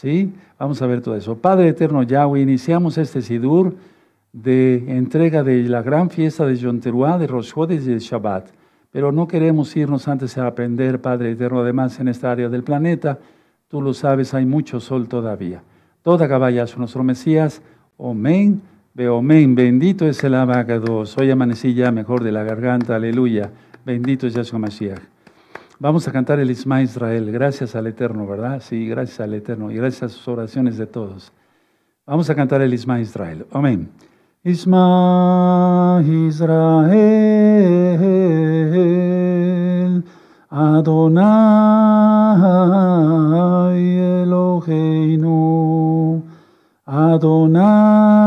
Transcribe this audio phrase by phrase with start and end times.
[0.00, 0.32] ¿Sí?
[0.58, 1.36] Vamos a ver todo eso.
[1.36, 3.74] Padre eterno Yahweh, iniciamos este Sidur
[4.32, 8.48] de entrega de la gran fiesta de Yom Teruah, de Rosh y de Shabbat.
[8.90, 13.18] Pero no queremos irnos antes a aprender, Padre eterno, además en esta área del planeta.
[13.68, 15.62] Tú lo sabes, hay mucho sol todavía.
[16.02, 17.60] Toda caballas nuestro Mesías.
[17.98, 18.62] Amén.
[18.94, 19.54] Veo, amén.
[19.54, 21.04] Bendito es el abacado.
[21.18, 22.96] Hoy amanecí ya mejor de la garganta.
[22.96, 23.50] Aleluya.
[23.84, 25.19] Bendito es Yahshua Mashiach.
[25.82, 27.32] Vamos a cantar el Isma Israel.
[27.32, 28.60] Gracias al Eterno, ¿verdad?
[28.60, 31.32] Sí, gracias al Eterno y gracias a sus oraciones de todos.
[32.04, 33.46] Vamos a cantar el Isma Israel.
[33.50, 33.88] Amén.
[34.44, 37.24] Isma Israel.
[40.50, 41.30] Adonai
[44.20, 45.32] Eloheinu.
[46.84, 48.20] Adonai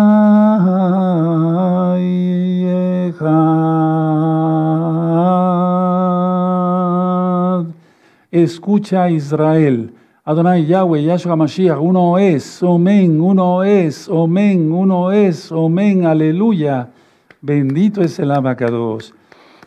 [3.10, 3.83] Echad.
[8.34, 9.94] Escucha Israel.
[10.26, 16.90] Adonai Yahweh, Yahshua Mashiach, uno es, amén, uno es, amén, uno es, amén, aleluya.
[17.42, 19.14] Bendito es el abacados.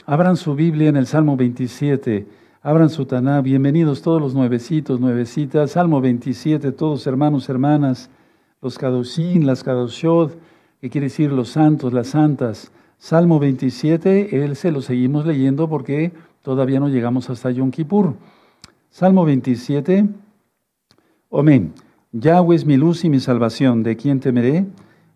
[0.04, 2.26] Abran su Biblia en el Salmo 27,
[2.60, 8.10] abran su Taná, bienvenidos todos los nuevecitos, nuevecitas, Salmo 27, todos hermanos, hermanas
[8.60, 10.36] los Kadoshim, las Kadoshot,
[10.80, 12.72] que quiere decir los santos, las santas.
[12.98, 16.10] Salmo 27, él se lo seguimos leyendo porque
[16.42, 18.16] todavía no llegamos hasta Yom Kippur.
[18.98, 20.08] Salmo 27,
[21.30, 21.74] Amén.
[22.12, 24.64] Yahweh es mi luz y mi salvación, ¿de quién temeré?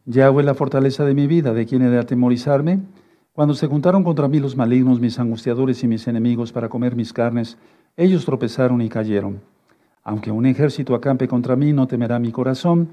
[0.05, 2.81] Yahweh es la fortaleza de mi vida, ¿de quién he de atemorizarme?
[3.33, 7.15] Cuando se juntaron contra mí los malignos, mis angustiadores y mis enemigos para comer mis
[7.15, 7.57] carnes,
[7.97, 9.41] ellos tropezaron y cayeron.
[10.05, 12.87] Aunque un ejército acampe contra mí, no temerá mi corazón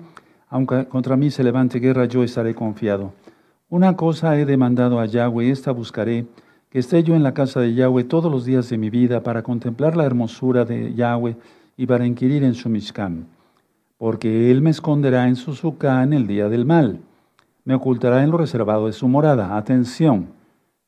[0.48, 3.12] aunque contra mí se levante guerra, yo estaré confiado.
[3.68, 6.28] Una cosa he demandado a Yahweh, esta buscaré,
[6.80, 9.95] esté yo en la casa de Yahweh todos los días de mi vida para contemplar
[9.95, 11.36] la hermosura de Yahweh
[11.78, 13.28] y para inquirir en su Mishkan.
[13.97, 17.00] Porque Él me esconderá en su en el día del mal.
[17.64, 19.58] Me ocultará en lo reservado de su morada.
[19.58, 20.28] Atención,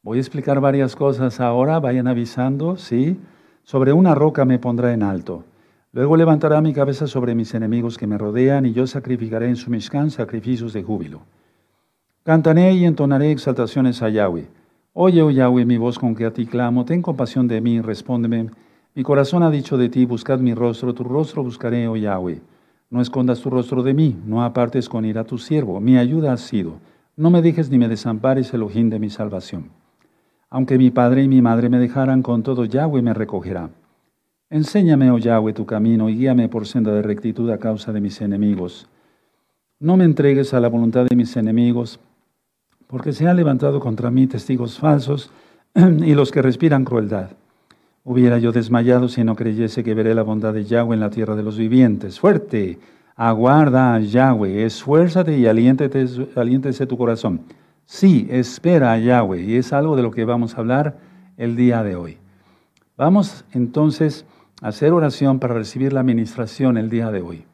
[0.03, 3.19] voy a explicar varias cosas ahora, vayan avisando, ¿sí?
[3.63, 5.43] Sobre una roca me pondrá en alto.
[5.91, 9.71] Luego levantará mi cabeza sobre mis enemigos que me rodean, y yo sacrificaré en su
[9.71, 11.21] Mishkan sacrificios de júbilo.
[12.23, 14.47] Cantaré y entonaré exaltaciones a Yahweh.
[14.93, 18.49] Oye, oh Yahweh, mi voz con que a ti clamo, ten compasión de mí, respóndeme.
[18.95, 22.41] Mi corazón ha dicho de ti, buscad mi rostro, tu rostro buscaré, oh Yahweh.
[22.89, 26.33] No escondas tu rostro de mí, no apartes con ira a tu siervo, mi ayuda
[26.33, 26.79] has sido.
[27.15, 29.69] No me dejes ni me desampares, Elohim de mi salvación.
[30.49, 33.69] Aunque mi padre y mi madre me dejaran, con todo Yahweh me recogerá.
[34.49, 38.19] Enséñame, oh Yahweh, tu camino y guíame por senda de rectitud a causa de mis
[38.21, 38.89] enemigos.
[39.79, 41.99] No me entregues a la voluntad de mis enemigos,
[42.89, 45.29] porque se han levantado contra mí testigos falsos
[45.75, 47.29] y los que respiran crueldad.
[48.03, 51.35] Hubiera yo desmayado si no creyese que veré la bondad de Yahweh en la tierra
[51.35, 52.19] de los vivientes.
[52.19, 52.79] Fuerte,
[53.15, 57.41] aguarda a Yahweh, esfuérzate y aliéntese tu corazón.
[57.85, 60.97] Sí, espera a Yahweh, y es algo de lo que vamos a hablar
[61.37, 62.17] el día de hoy.
[62.97, 64.25] Vamos entonces
[64.63, 67.45] hacer oración para recibir la administración el día de hoy.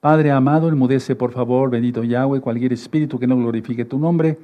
[0.00, 4.36] Padre amado, enmudece por favor, bendito Yahweh, cualquier espíritu que no glorifique tu nombre.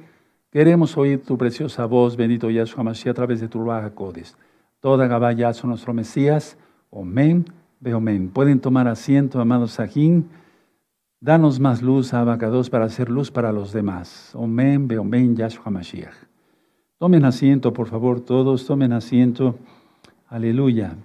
[0.51, 4.35] Queremos oír tu preciosa voz, bendito Yahshua Mashiach, a través de tu Ruach Codes.
[4.79, 6.57] Toda Gabaya son nuestro Mesías.
[6.91, 7.45] Amén.
[7.85, 8.29] Amén.
[8.29, 10.29] Pueden tomar asiento, amados Sajín.
[11.21, 14.33] Danos más luz, Abacados, para hacer luz para los demás.
[14.35, 14.87] Amén.
[14.99, 16.15] Amén, Yahshua Mashiach.
[16.97, 18.65] Tomen asiento, por favor, todos.
[18.65, 19.55] Tomen asiento.
[20.27, 20.95] Aleluya.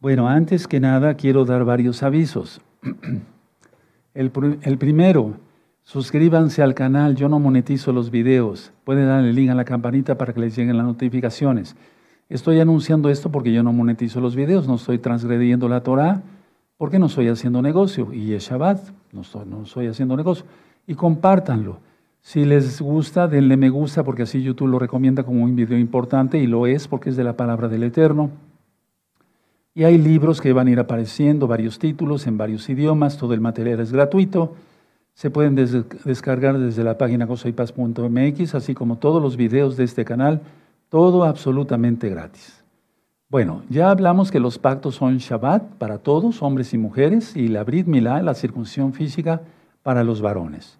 [0.00, 2.60] Bueno, antes que nada quiero dar varios avisos.
[4.14, 5.34] El, primero,
[5.86, 8.72] suscríbanse al canal, yo no monetizo los videos.
[8.84, 11.76] Pueden darle link a la campanita para que les lleguen las notificaciones.
[12.28, 16.22] Estoy anunciando esto porque yo no monetizo los videos, no estoy transgrediendo la Torah,
[16.76, 18.12] porque no estoy haciendo negocio.
[18.12, 18.80] Y es Shabbat,
[19.12, 20.44] no estoy, no estoy haciendo negocio.
[20.88, 21.78] Y compártanlo.
[22.20, 26.38] Si les gusta, denle me gusta porque así YouTube lo recomienda como un video importante
[26.38, 28.30] y lo es porque es de la palabra del Eterno.
[29.72, 33.40] Y hay libros que van a ir apareciendo, varios títulos en varios idiomas, todo el
[33.40, 34.56] material es gratuito.
[35.16, 40.42] Se pueden descargar desde la página gozoypaz.mx, así como todos los videos de este canal,
[40.90, 42.62] todo absolutamente gratis.
[43.30, 47.64] Bueno, ya hablamos que los pactos son Shabbat para todos, hombres y mujeres, y la
[47.64, 49.40] Brit Milá, la circuncisión física,
[49.82, 50.78] para los varones.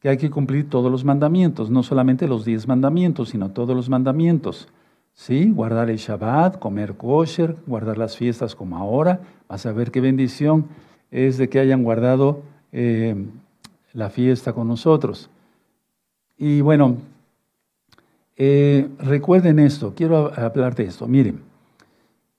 [0.00, 3.88] Que hay que cumplir todos los mandamientos, no solamente los diez mandamientos, sino todos los
[3.88, 4.66] mandamientos.
[5.14, 9.20] Sí, guardar el Shabbat, comer kosher, guardar las fiestas como ahora.
[9.48, 10.66] Vas a ver qué bendición
[11.12, 12.42] es de que hayan guardado
[12.72, 13.14] eh,
[13.98, 15.28] la fiesta con nosotros.
[16.38, 16.96] Y bueno,
[18.36, 21.08] eh, recuerden esto, quiero hablar de esto.
[21.08, 21.40] Miren,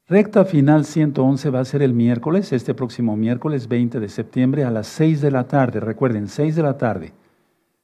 [0.07, 4.71] Recta final 111 va a ser el miércoles, este próximo miércoles 20 de septiembre a
[4.71, 5.79] las 6 de la tarde.
[5.79, 7.13] Recuerden, 6 de la tarde.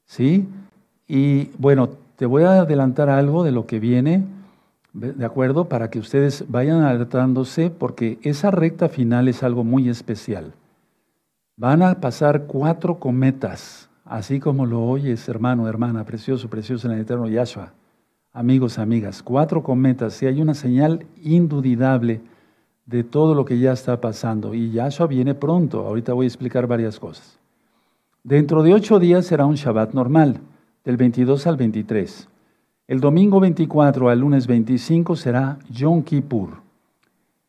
[0.05, 0.47] ¿Sí?
[1.07, 4.23] Y bueno, te voy a adelantar algo de lo que viene,
[4.93, 5.65] ¿de acuerdo?
[5.65, 10.53] Para que ustedes vayan alertándose, porque esa recta final es algo muy especial.
[11.57, 17.01] Van a pasar cuatro cometas, así como lo oyes, hermano, hermana, precioso, precioso en el
[17.01, 17.73] eterno Yahshua
[18.35, 22.19] amigos, amigas, cuatro cometas, y hay una señal indudable
[22.85, 24.53] de todo lo que ya está pasando.
[24.53, 27.39] Y Yahshua viene pronto, ahorita voy a explicar varias cosas.
[28.23, 30.41] Dentro de ocho días será un Shabbat normal,
[30.83, 32.27] del 22 al 23.
[32.87, 36.64] El domingo 24 al lunes 25 será Yom Kippur.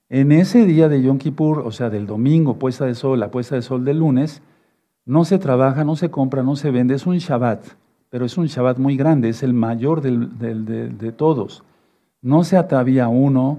[0.09, 3.57] En ese día de Yom Kippur, o sea, del domingo, puesta de sol, la puesta
[3.57, 4.43] de sol del lunes,
[5.05, 7.65] no se trabaja, no se compra, no se vende, es un Shabbat
[8.11, 11.65] pero es un Shabbat muy grande, es el mayor de, todos.
[12.23, 13.59] No se atavía uno,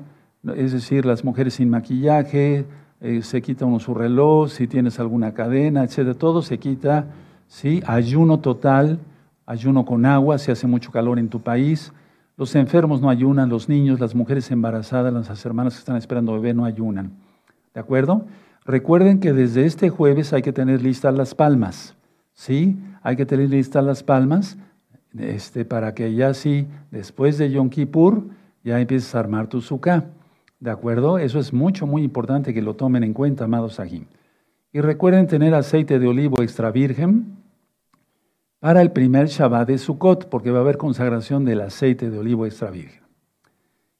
[0.55, 2.65] es decir, las mujeres sin maquillaje,
[3.01, 6.17] eh, se quita uno su reloj, si tienes alguna cadena, etc.
[6.17, 7.05] Todo se quita,
[7.47, 7.83] ¿sí?
[7.85, 8.99] Ayuno total,
[9.45, 11.93] ayuno con agua, si hace mucho calor en tu país.
[12.37, 16.53] Los enfermos no ayunan, los niños, las mujeres embarazadas, las hermanas que están esperando bebé
[16.53, 17.11] no ayunan.
[17.73, 18.25] ¿De acuerdo?
[18.63, 21.95] Recuerden que desde este jueves hay que tener listas las palmas.
[22.33, 22.77] ¿sí?
[23.01, 24.57] Hay que tener listas las palmas
[25.17, 28.27] este, para que ya sí, después de Yom Kippur,
[28.63, 30.05] ya empieces a armar tu sukkah.
[30.59, 31.17] ¿De acuerdo?
[31.17, 34.05] Eso es mucho, muy importante que lo tomen en cuenta, amados Sahim.
[34.71, 37.37] Y recuerden tener aceite de olivo extra virgen
[38.59, 42.45] para el primer Shabbat de Sukkot, porque va a haber consagración del aceite de olivo
[42.45, 43.01] extra virgen.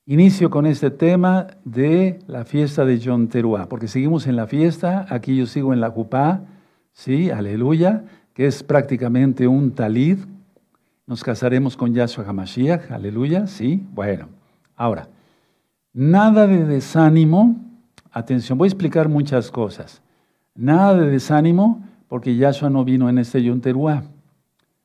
[0.06, 5.06] Inicio con este tema de la fiesta de Yom Teruah, porque seguimos en la fiesta,
[5.10, 6.42] aquí yo sigo en la Jupá,
[6.94, 10.20] sí, aleluya, que es prácticamente un talid.
[11.06, 13.86] Nos casaremos con Yahshua HaMashiach, aleluya, sí.
[13.94, 14.30] Bueno,
[14.76, 15.10] ahora,
[15.94, 17.58] nada de desánimo,
[18.12, 20.02] atención, voy a explicar muchas cosas.
[20.56, 23.60] Nada de desánimo porque Yahshua no vino en este Yom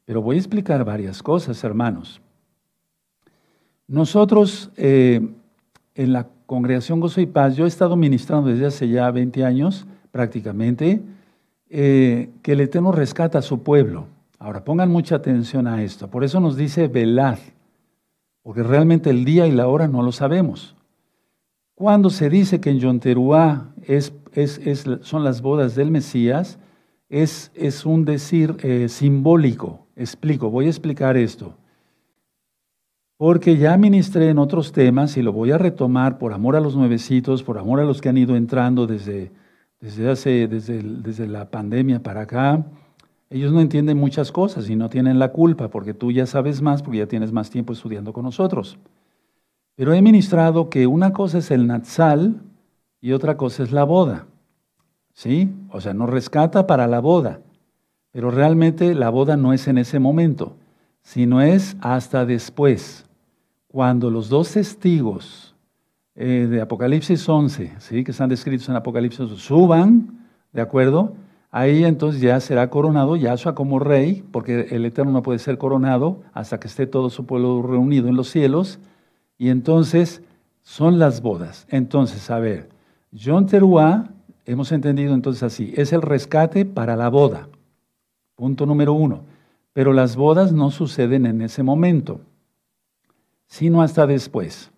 [0.05, 2.21] Pero voy a explicar varias cosas, hermanos.
[3.87, 5.21] Nosotros, eh,
[5.95, 9.87] en la congregación Gozo y Paz, yo he estado ministrando desde hace ya 20 años
[10.11, 11.03] prácticamente
[11.69, 14.07] eh, que el Eterno rescata a su pueblo.
[14.39, 16.09] Ahora pongan mucha atención a esto.
[16.09, 17.39] Por eso nos dice velad,
[18.43, 20.75] porque realmente el día y la hora no lo sabemos.
[21.75, 24.13] Cuando se dice que en Yonteruá es,
[25.01, 26.59] son las bodas del Mesías,
[27.09, 29.82] es, es un decir eh, simbólico.
[29.97, 31.55] Explico, voy a explicar esto.
[33.17, 36.77] Porque ya ministré en otros temas y lo voy a retomar por amor a los
[36.77, 39.31] nuevecitos, por amor a los que han ido entrando desde,
[39.81, 42.65] desde, hace, desde, desde la pandemia para acá,
[43.31, 46.83] ellos no entienden muchas cosas y no tienen la culpa porque tú ya sabes más,
[46.83, 48.79] porque ya tienes más tiempo estudiando con nosotros.
[49.75, 52.43] Pero he ministrado que una cosa es el Natsal
[53.01, 54.27] y otra cosa es la boda.
[55.15, 55.51] ¿Sí?
[55.71, 57.41] O sea, nos rescata para la boda,
[58.13, 60.57] pero realmente la boda no es en ese momento,
[61.03, 63.07] sino es hasta después,
[63.67, 65.55] cuando los dos testigos
[66.15, 68.05] eh, de Apocalipsis 11, ¿sí?
[68.05, 71.15] que están descritos en Apocalipsis, suban, ¿de acuerdo?
[71.51, 76.23] Ahí entonces ya será coronado Yahshua como rey, porque el Eterno no puede ser coronado
[76.33, 78.79] hasta que esté todo su pueblo reunido en los cielos.
[79.37, 80.23] Y entonces
[80.63, 81.67] son las bodas.
[81.69, 82.71] Entonces, a ver,
[83.13, 84.09] John Teruá,
[84.47, 87.49] hemos entendido entonces así, es el rescate para la boda.
[88.43, 89.21] Punto número uno.
[89.73, 92.23] Pero las bodas no suceden en ese momento,
[93.47, 94.73] sino hasta después.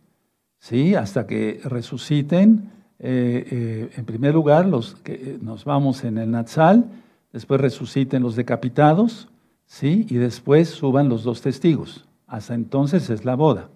[0.59, 0.95] ¿sí?
[0.95, 2.71] hasta que resuciten.
[2.99, 6.85] Eh, eh, en primer lugar, los que eh, nos vamos en el Natsal,
[7.33, 9.29] después resuciten los decapitados,
[9.65, 10.07] ¿sí?
[10.11, 12.05] y después suban los dos testigos.
[12.27, 13.71] Hasta entonces es la boda.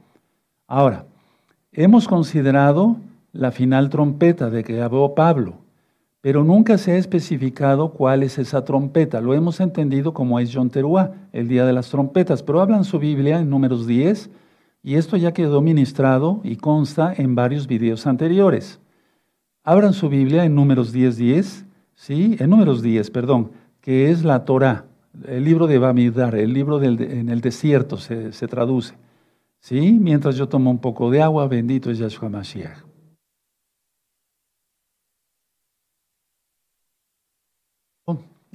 [0.67, 1.07] Ahora,
[1.73, 2.99] hemos considerado
[3.33, 5.55] la final trompeta de que habló Pablo,
[6.21, 9.21] pero nunca se ha especificado cuál es esa trompeta.
[9.21, 12.99] Lo hemos entendido como es John Teruá, el día de las trompetas, pero hablan su
[12.99, 14.31] Biblia en números 10
[14.83, 18.81] y esto ya quedó ministrado y consta en varios videos anteriores.
[19.63, 22.37] Abran su Biblia en números 10.10, 10, ¿sí?
[22.39, 24.87] En números 10, perdón, que es la Torah,
[25.27, 28.95] el libro de Bamidar, el libro del, en el desierto se, se, traduce.
[29.61, 29.99] ¿Sí?
[30.01, 32.88] Mientras yo tomo un poco de agua, bendito es Yahshua Mashiach.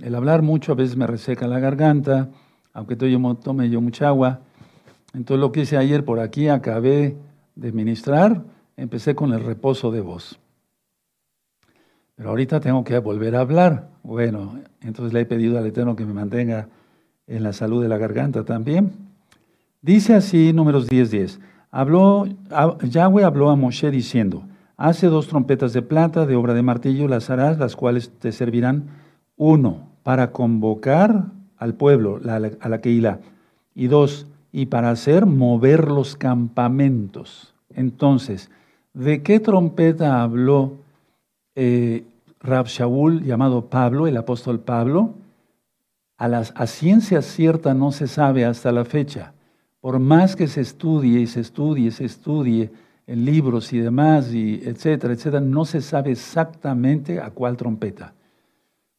[0.03, 2.27] El hablar mucho a veces me reseca la garganta,
[2.73, 4.41] aunque tome yo mucha agua.
[5.13, 7.15] Entonces lo que hice ayer por aquí, acabé
[7.55, 8.43] de ministrar,
[8.75, 10.37] empecé con el reposo de voz.
[12.15, 13.91] Pero ahorita tengo que volver a hablar.
[14.03, 16.67] Bueno, entonces le he pedido al Eterno que me mantenga
[17.25, 18.91] en la salud de la garganta también.
[19.81, 21.39] Dice así, números 10, 10.
[21.71, 22.27] Habló,
[22.83, 24.43] Yahweh habló a Moshe diciendo,
[24.75, 28.89] Hace dos trompetas de plata de obra de martillo, las harás, las cuales te servirán,
[29.37, 31.25] uno, para convocar
[31.57, 33.19] al pueblo, a la Keilah,
[33.73, 37.53] y dos, y para hacer mover los campamentos.
[37.73, 38.51] Entonces,
[38.93, 40.73] ¿de qué trompeta habló
[41.55, 42.03] eh,
[42.39, 45.15] Rab Shaul, llamado Pablo, el apóstol Pablo?
[46.17, 49.33] A ciencia cierta no se sabe hasta la fecha.
[49.81, 52.71] Por más que se estudie y se estudie y se estudie
[53.07, 58.13] en libros y demás, y etcétera, etcétera, no se sabe exactamente a cuál trompeta.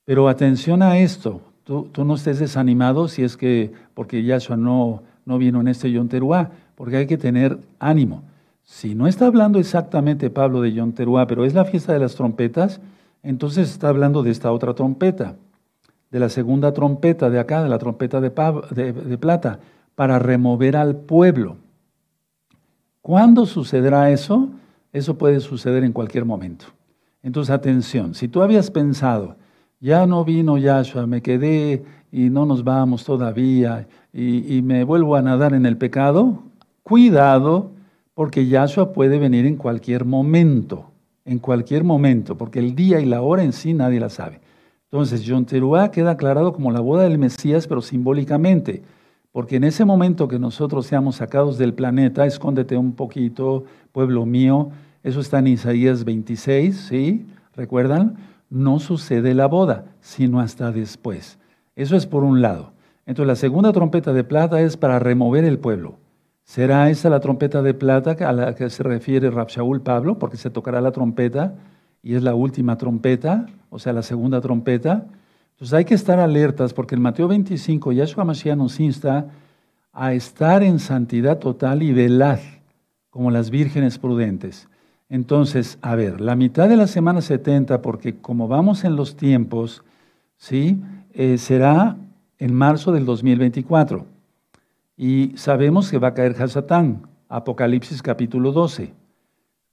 [0.05, 5.39] Pero atención a esto, tú, no estés desanimado si es que, porque Yahshua no, no
[5.39, 8.23] vino en este Yom Teruá, porque hay que tener ánimo.
[8.65, 12.15] Si no está hablando exactamente Pablo de Yom Teruá, pero es la fiesta de las
[12.15, 12.81] trompetas,
[13.23, 15.37] entonces está hablando de esta otra trompeta,
[16.11, 18.31] de la segunda trompeta de acá, de la trompeta de,
[18.93, 19.61] de plata,
[19.95, 21.57] para remover al pueblo.
[23.01, 24.51] ¿Cuándo sucederá eso?
[24.93, 26.67] Eso puede suceder en cualquier momento.
[27.23, 29.37] Entonces, atención, si tú habías pensado,
[29.85, 35.21] ya no vino Yahshua, me quedé y no nos vamos todavía y, me vuelvo a
[35.21, 36.43] nadar en el pecado,
[36.83, 37.71] cuidado,
[38.15, 40.87] porque Yahshua puede venir en cualquier momento,
[41.27, 44.41] en cualquier momento, porque el día y la hora en sí nadie la sabe.
[44.91, 48.83] Entonces, John Teruá queda aclarado como la boda del Mesías, pero simbólicamente.
[49.33, 54.71] Porque en ese momento que nosotros seamos sacados del planeta, escóndete un poquito, pueblo mío,
[55.03, 57.27] eso está en Isaías 26, ¿sí?
[57.55, 58.17] ¿Recuerdan?
[58.55, 61.41] No sucede la boda, sino hasta después.
[61.75, 62.73] Eso es por un lado.
[63.05, 65.97] Entonces la segunda trompeta de plata es para remover el pueblo.
[66.45, 70.21] ¿Será esa la trompeta de plata a la que se refiere Rabshaul Pablo?
[70.21, 71.57] Porque se tocará la trompeta
[72.01, 75.07] y es la última trompeta, o sea, la segunda trompeta.
[75.55, 79.31] Entonces hay que estar alertas porque en Mateo 25 Yahshua Mashiach nos insta
[79.93, 82.39] a estar en santidad total y velar
[83.11, 84.69] como las vírgenes prudentes.
[85.09, 89.85] Entonces, a ver, la mitad de la semana 70, porque como vamos en los tiempos,
[90.37, 90.83] ¿sí?
[91.13, 91.97] Eh, será
[92.39, 94.07] en marzo del 2024.
[94.97, 98.93] Y sabemos que va a caer Hasatán, Apocalipsis capítulo 12.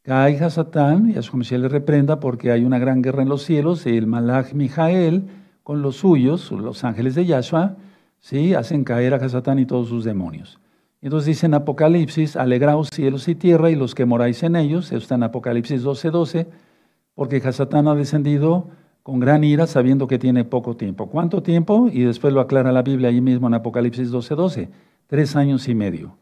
[0.03, 3.85] Cae Hasatán, y Yahshua Mashiach le reprenda porque hay una gran guerra en los cielos,
[3.85, 5.23] y el Malach Mijael
[5.63, 7.75] con los suyos, los ángeles de Yahshua,
[8.19, 8.53] ¿sí?
[8.53, 10.60] hacen caer a Hasatán y todos sus demonios.
[11.01, 14.97] Entonces dice en Apocalipsis, alegraos cielos y tierra y los que moráis en ellos, eso
[14.97, 16.47] está en Apocalipsis 12, 12,
[17.15, 18.67] porque Hasatán ha descendido
[19.01, 21.07] con gran ira sabiendo que tiene poco tiempo.
[21.07, 21.89] ¿Cuánto tiempo?
[21.91, 24.69] Y después lo aclara la Biblia ahí mismo en Apocalipsis 12, 12,
[25.07, 26.17] tres años y medio.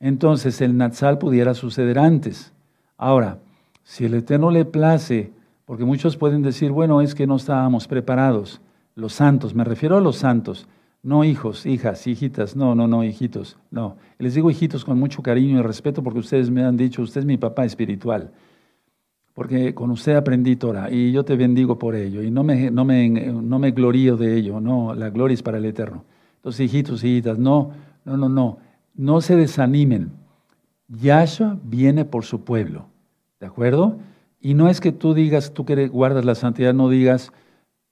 [0.00, 2.52] Entonces el Natsal pudiera suceder antes.
[2.96, 3.38] Ahora,
[3.82, 5.32] si el Eterno le place,
[5.66, 8.62] porque muchos pueden decir, bueno, es que no estábamos preparados
[8.94, 10.66] los santos, me refiero a los santos,
[11.04, 13.96] no hijos, hijas, hijitas, no, no, no, hijitos, no.
[14.18, 17.26] Les digo hijitos con mucho cariño y respeto porque ustedes me han dicho, usted es
[17.26, 18.32] mi papá espiritual,
[19.34, 22.86] porque con usted aprendí Torah y yo te bendigo por ello y no me, no
[22.86, 26.04] me, no me glorío de ello, no, la gloria es para el Eterno.
[26.36, 27.72] Entonces, hijitos, hijitas, no,
[28.06, 28.58] no, no, no,
[28.94, 30.10] no se desanimen.
[30.88, 32.86] Yahshua viene por su pueblo,
[33.40, 33.98] ¿de acuerdo?
[34.40, 37.30] Y no es que tú digas, tú que guardas la santidad, no digas,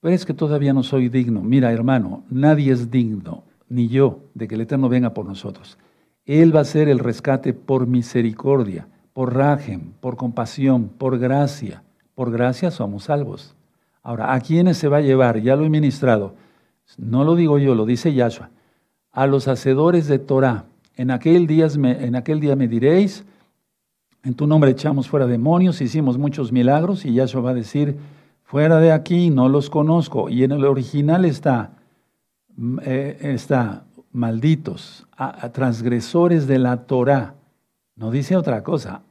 [0.03, 1.41] pero es que todavía no soy digno.
[1.41, 5.77] Mira, hermano, nadie es digno, ni yo, de que el Eterno venga por nosotros.
[6.25, 11.83] Él va a ser el rescate por misericordia, por rajem, por compasión, por gracia.
[12.15, 13.55] Por gracia somos salvos.
[14.01, 15.39] Ahora, ¿a quiénes se va a llevar?
[15.39, 16.35] Ya lo he ministrado.
[16.97, 18.49] No lo digo yo, lo dice Yahshua.
[19.09, 20.65] A los hacedores de Torah.
[20.97, 23.23] En aquel, día me, en aquel día me diréis,
[24.21, 27.95] en tu nombre echamos fuera demonios, hicimos muchos milagros, y Yahshua va a decir,
[28.53, 30.29] fuera de aquí, no los conozco.
[30.29, 31.71] Y en el original está,
[32.55, 35.07] mm, eh, está malditos,
[35.53, 37.33] transgresores de la Torah.
[37.95, 39.01] No dice otra cosa.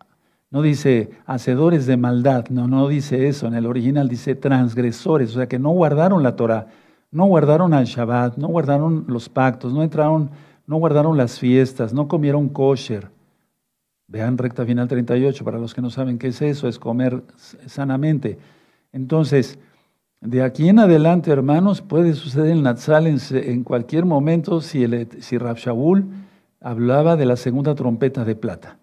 [0.53, 3.49] No dice hacedores de maldad, no, no dice eso.
[3.49, 6.69] En el original dice transgresores, o sea que no guardaron la Torah,
[7.11, 10.31] no guardaron al Shabbat, no guardaron los pactos, no entraron,
[10.69, 13.11] no guardaron las fiestas, no comieron kosher.
[14.07, 17.25] Vean recta final 38, para los que no saben qué es eso, es comer
[17.67, 18.39] sanamente.
[18.93, 19.59] Entonces,
[20.21, 25.37] de aquí en adelante, hermanos, puede suceder el Natsal en, cualquier momento si, el, si
[26.61, 28.79] hablaba de la segunda trompeta de plata.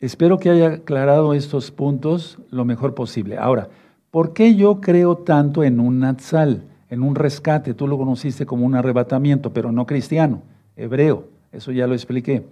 [0.00, 3.36] Espero que haya aclarado estos puntos lo mejor posible.
[3.38, 3.68] Ahora,
[4.10, 7.74] ¿por qué yo creo tanto en un Natsal, en un rescate?
[7.74, 10.42] Tú lo conociste como un arrebatamiento, pero no cristiano,
[10.76, 11.24] hebreo.
[11.52, 12.44] Eso ya lo expliqué.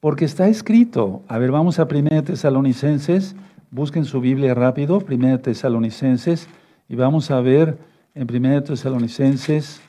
[0.00, 1.22] Porque está escrito.
[1.28, 3.34] A ver, vamos a 1 Tesalonicenses
[3.70, 6.48] Busquen su Biblia rápido, 1 Tesalonicenses,
[6.88, 7.76] y vamos a ver
[8.14, 9.80] en 1 Tesalonicenses,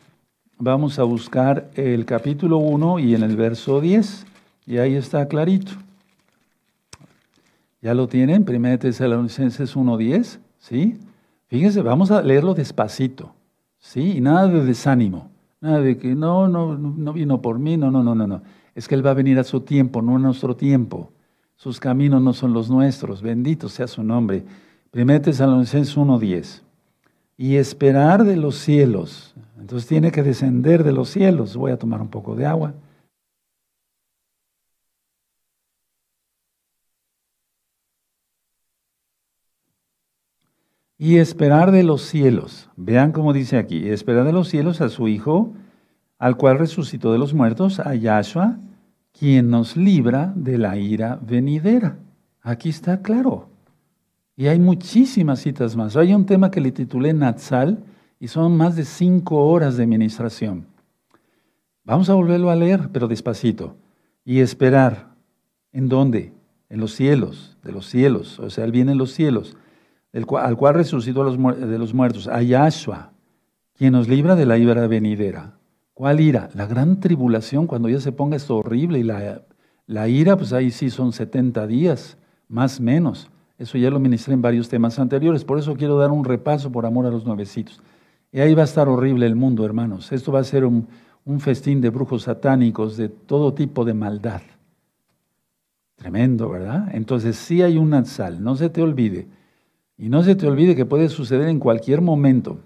[0.57, 4.25] vamos a buscar el capítulo 1 y en el verso 10,
[4.65, 5.73] y ahí está clarito.
[7.79, 8.45] ¿Ya lo tienen?
[8.45, 10.97] Primera Tesalonicenses 1.10, ¿sí?
[11.45, 13.35] Fíjense, vamos a leerlo despacito,
[13.77, 14.17] ¿sí?
[14.17, 15.29] Y nada de desánimo,
[15.61, 18.41] nada de que no, no, no vino por mí, no, no, no, no, no.
[18.73, 21.11] Es que Él va a venir a su tiempo, no a nuestro tiempo.
[21.57, 24.45] Sus caminos no son los nuestros, bendito sea su nombre.
[24.91, 26.61] Primera Tesalonicenses 1.10.
[27.35, 29.35] Y esperar de los cielos.
[29.59, 31.57] Entonces tiene que descender de los cielos.
[31.57, 32.73] Voy a tomar un poco de agua.
[40.97, 42.69] y esperar de los cielos.
[42.75, 45.53] Vean cómo dice aquí, esperar de los cielos a su Hijo,
[46.17, 48.57] al cual resucitó de los muertos, a Yahshua,
[49.17, 51.97] quien nos libra de la ira venidera.
[52.41, 53.49] Aquí está claro.
[54.35, 55.97] Y hay muchísimas citas más.
[55.97, 57.83] Hay un tema que le titulé Natsal
[58.19, 60.67] y son más de cinco horas de administración.
[61.83, 63.75] Vamos a volverlo a leer, pero despacito.
[64.23, 65.15] Y esperar.
[65.71, 66.33] ¿En dónde?
[66.69, 68.39] En los cielos, de los cielos.
[68.39, 69.55] O sea, Él viene en los cielos
[70.13, 73.11] al cual resucitó de los muertos, a Yahshua,
[73.73, 75.56] quien nos libra de la ira venidera.
[75.97, 76.47] ¿Cuál ira?
[76.53, 79.41] La gran tribulación, cuando ya se ponga esto horrible y la,
[79.87, 83.31] la ira, pues ahí sí son 70 días, más menos.
[83.57, 86.85] Eso ya lo ministré en varios temas anteriores, por eso quiero dar un repaso por
[86.85, 87.81] amor a los nuevecitos.
[88.31, 90.11] Y ahí va a estar horrible el mundo, hermanos.
[90.11, 90.87] Esto va a ser un,
[91.25, 94.43] un festín de brujos satánicos, de todo tipo de maldad.
[95.95, 96.89] Tremendo, ¿verdad?
[96.93, 99.25] Entonces sí hay un sal, no se te olvide.
[99.97, 102.59] Y no se te olvide que puede suceder en cualquier momento.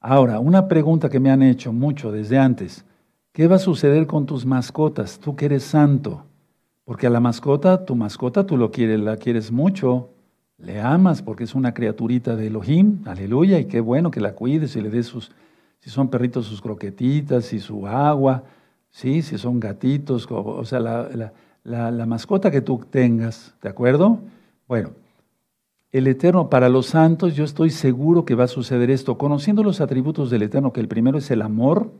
[0.00, 2.84] Ahora, una pregunta que me han hecho mucho desde antes.
[3.32, 5.18] ¿Qué va a suceder con tus mascotas?
[5.18, 6.24] Tú que eres santo.
[6.84, 10.10] Porque a la mascota, tu mascota tú lo quieres, la quieres mucho,
[10.58, 14.76] le amas porque es una criaturita de Elohim, aleluya, y qué bueno que la cuides
[14.76, 15.32] y le des sus,
[15.80, 18.44] si son perritos, sus croquetitas y su agua,
[18.90, 19.20] ¿sí?
[19.22, 21.32] si son gatitos, o sea, la,
[21.64, 24.20] la mascota que tú tengas, ¿de acuerdo?
[24.68, 24.90] Bueno,
[25.98, 29.16] el Eterno, para los santos, yo estoy seguro que va a suceder esto.
[29.16, 31.90] Conociendo los atributos del Eterno, que el primero es el amor,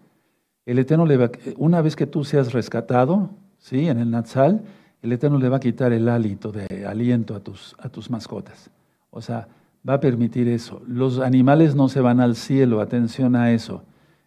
[0.67, 3.89] el Eterno le va, una vez que tú seas rescatado, ¿sí?
[3.89, 4.63] En el Natsal,
[5.03, 8.71] el Eterno le va a quitar el hálito de aliento a tus, a tus mascotas.
[9.11, 9.49] O sea,
[9.89, 10.83] va a permitir eso.
[10.87, 13.83] Los animales no se van al cielo, atención a eso.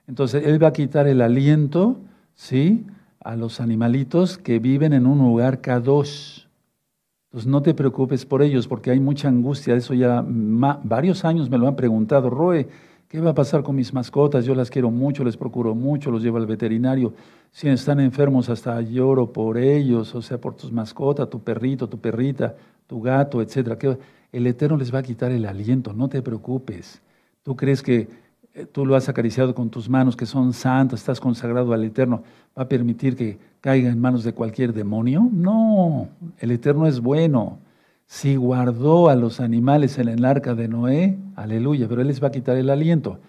[0.08, 1.97] Entonces, Él va a quitar el aliento,
[2.34, 2.88] ¿sí?
[3.19, 6.45] A los animalitos que viven en un lugar kadosh.
[7.30, 9.76] Entonces no te preocupes por ellos porque hay mucha angustia.
[9.76, 12.28] Eso ya varios años me lo han preguntado.
[12.32, 12.68] Roe,
[13.08, 14.46] ¿qué va a pasar con mis mascotas?
[14.46, 17.13] Yo las quiero mucho, les procuro mucho, los llevo al veterinario.
[17.52, 22.00] Si están enfermos, hasta lloro por ellos, o sea, por tus mascotas, tu perrito, tu
[22.00, 22.56] perrita,
[22.88, 24.00] tu gato, etc.
[24.32, 27.00] El Eterno les va a quitar el aliento, no te preocupes.
[27.44, 28.08] Tú crees que
[28.65, 32.24] tú lo has acariciado con tus manos, que son santas, estás consagrado al Eterno,
[32.58, 35.28] va a permitir que caiga en manos de cualquier demonio?
[35.32, 37.60] No, el Eterno es bueno.
[38.06, 42.30] Si guardó a los animales en el arca de Noé, aleluya, pero Él les va
[42.30, 43.19] a quitar el aliento.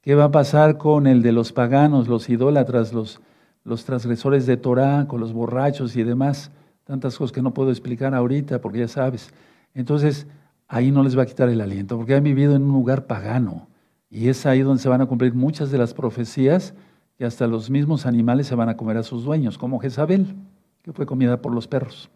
[0.00, 3.20] ¿Qué va a pasar con el de los paganos, los idólatras, los,
[3.64, 6.50] los transgresores de Torah, con los borrachos y demás?
[6.84, 9.30] Tantas cosas que no puedo explicar ahorita porque ya sabes.
[9.74, 10.26] Entonces,
[10.68, 13.69] ahí no les va a quitar el aliento porque han vivido en un lugar pagano.
[14.10, 16.74] Y es ahí donde se van a cumplir muchas de las profecías
[17.18, 20.34] y hasta los mismos animales se van a comer a sus dueños, como Jezabel,
[20.82, 22.10] que fue comida por los perros.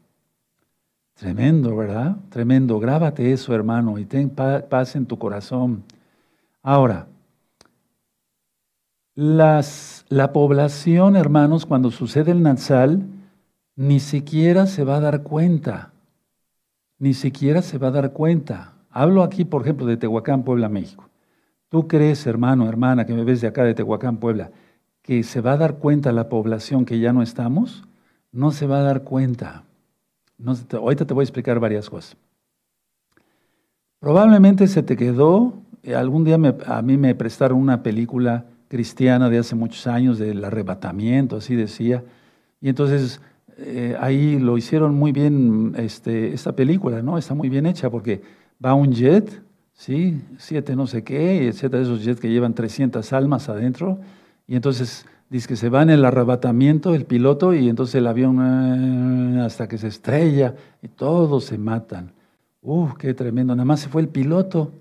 [1.14, 2.16] Tremendo, ¿verdad?
[2.30, 2.80] Tremendo.
[2.80, 5.84] Grábate eso, hermano, y ten paz en tu corazón.
[6.62, 7.06] Ahora,
[9.14, 13.06] las, la población, hermanos, cuando sucede el Natsal,
[13.76, 15.92] ni siquiera se va a dar cuenta.
[16.98, 18.72] Ni siquiera se va a dar cuenta.
[18.90, 21.08] Hablo aquí, por ejemplo, de Tehuacán, Puebla, México.
[21.74, 24.52] ¿Tú crees, hermano, hermana, que me ves de acá de Tehuacán, Puebla,
[25.02, 27.82] que se va a dar cuenta la población que ya no estamos?
[28.30, 29.64] No se va a dar cuenta.
[30.38, 32.16] No, ahorita te voy a explicar varias cosas.
[33.98, 39.38] Probablemente se te quedó, eh, algún día a mí me prestaron una película cristiana de
[39.38, 42.04] hace muchos años del arrebatamiento, así decía,
[42.60, 43.20] y entonces
[43.58, 47.18] eh, ahí lo hicieron muy bien este, esta película, ¿no?
[47.18, 48.22] Está muy bien hecha porque
[48.64, 49.43] va un jet
[49.74, 50.22] ¿sí?
[50.38, 53.98] Siete no sé qué, etcétera, esos jets que llevan 300 almas adentro.
[54.46, 59.36] Y entonces dice que se va en el arrebatamiento el piloto y entonces el avión
[59.36, 62.12] eh, hasta que se estrella y todos se matan.
[62.62, 63.54] ¡Uf, qué tremendo!
[63.54, 64.72] Nada más se fue el piloto.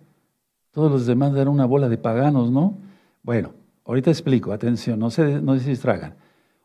[0.72, 2.78] Todos los demás eran una bola de paganos, ¿no?
[3.22, 3.52] Bueno,
[3.86, 5.78] ahorita explico, atención, no se, no se.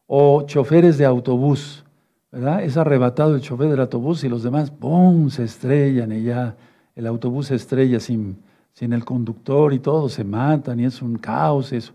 [0.06, 1.84] O choferes de autobús,
[2.32, 2.62] ¿verdad?
[2.62, 6.56] Es arrebatado el chofer del autobús y los demás, ¡pum!, se estrellan y ya
[6.98, 8.36] el autobús estrella sin,
[8.74, 11.92] sin el conductor y todos se matan y es un caos eso.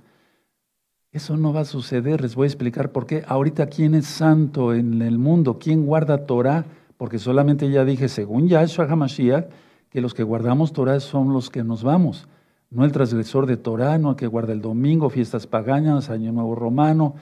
[1.11, 3.23] Eso no va a suceder, les voy a explicar por qué.
[3.27, 5.59] Ahorita, ¿quién es santo en el mundo?
[5.59, 6.65] ¿Quién guarda Torah
[7.03, 9.47] porque solamente ya dije, según Yahshua HaMashiach,
[9.89, 12.29] que los que guardamos Torah son los que nos vamos,
[12.71, 16.55] no el transgresor de Torah, no el que guarda el domingo, fiestas paganas, Año Nuevo
[16.55, 17.15] Romano,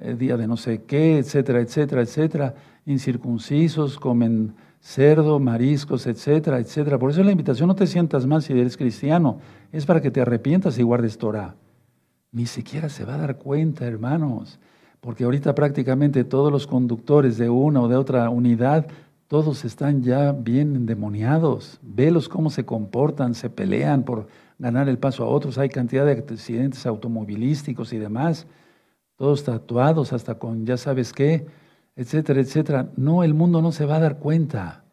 [0.00, 6.98] eh, día de no sé qué, etcétera, etcétera, etcétera, incircuncisos, comen cerdo, mariscos, etcétera, etcétera.
[6.98, 9.38] Por eso la invitación no te sientas mal si eres cristiano,
[9.72, 11.54] es para que te arrepientas y guardes Torah.
[12.32, 14.58] Ni siquiera se va a dar cuenta, hermanos,
[15.00, 18.86] porque ahorita prácticamente todos los conductores de una o de otra unidad
[19.28, 21.78] todos están ya bien endemoniados.
[21.82, 24.26] Velos cómo se comportan, se pelean por
[24.58, 25.58] ganar el paso a otros.
[25.58, 28.46] Hay cantidad de accidentes automovilísticos y demás.
[29.16, 31.46] Todos tatuados hasta con ya sabes qué,
[31.98, 32.88] etcétera, etcétera.
[32.96, 34.84] No, el mundo no se va a dar cuenta.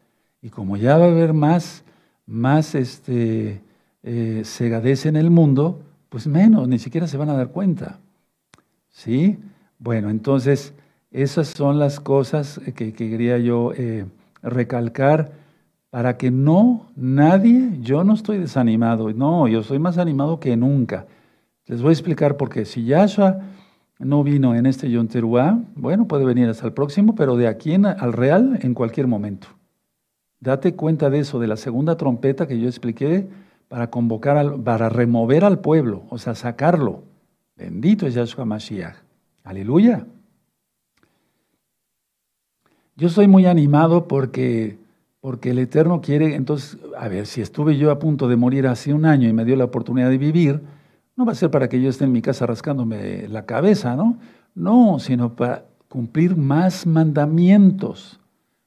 [0.42, 1.84] Y como ya va a haber más,
[2.26, 3.62] más este,
[4.02, 4.42] eh,
[5.04, 8.00] en el mundo, pues menos, ni siquiera se van a dar cuenta.
[8.90, 9.38] ¿Sí?
[9.78, 10.74] Bueno, entonces,
[11.12, 14.06] esas son las cosas que, quería yo eh,
[14.42, 15.30] recalcar
[15.90, 21.06] para que no, nadie, yo no estoy desanimado, no, yo soy más animado que nunca.
[21.66, 22.64] Les voy a explicar por qué.
[22.64, 23.42] Si Yahshua
[23.98, 27.74] no vino en este Yom Teruah, bueno, puede venir hasta el próximo, pero de aquí
[27.74, 29.48] al real en cualquier momento.
[30.40, 33.26] Date cuenta de eso, de la segunda trompeta que yo expliqué
[33.68, 37.02] para convocar, al, para remover al pueblo, o sea, sacarlo.
[37.56, 38.96] Bendito es Yahshua Mashiach.
[39.44, 40.06] Aleluya.
[42.96, 44.78] Yo estoy muy animado porque,
[45.20, 48.92] porque el Eterno quiere, entonces, a ver, si estuve yo a punto de morir hace
[48.92, 50.60] un año y me dio la oportunidad de vivir,
[51.16, 54.18] no va a ser para que yo esté en mi casa rascándome la cabeza, ¿no?
[54.54, 58.20] No, sino para cumplir más mandamientos.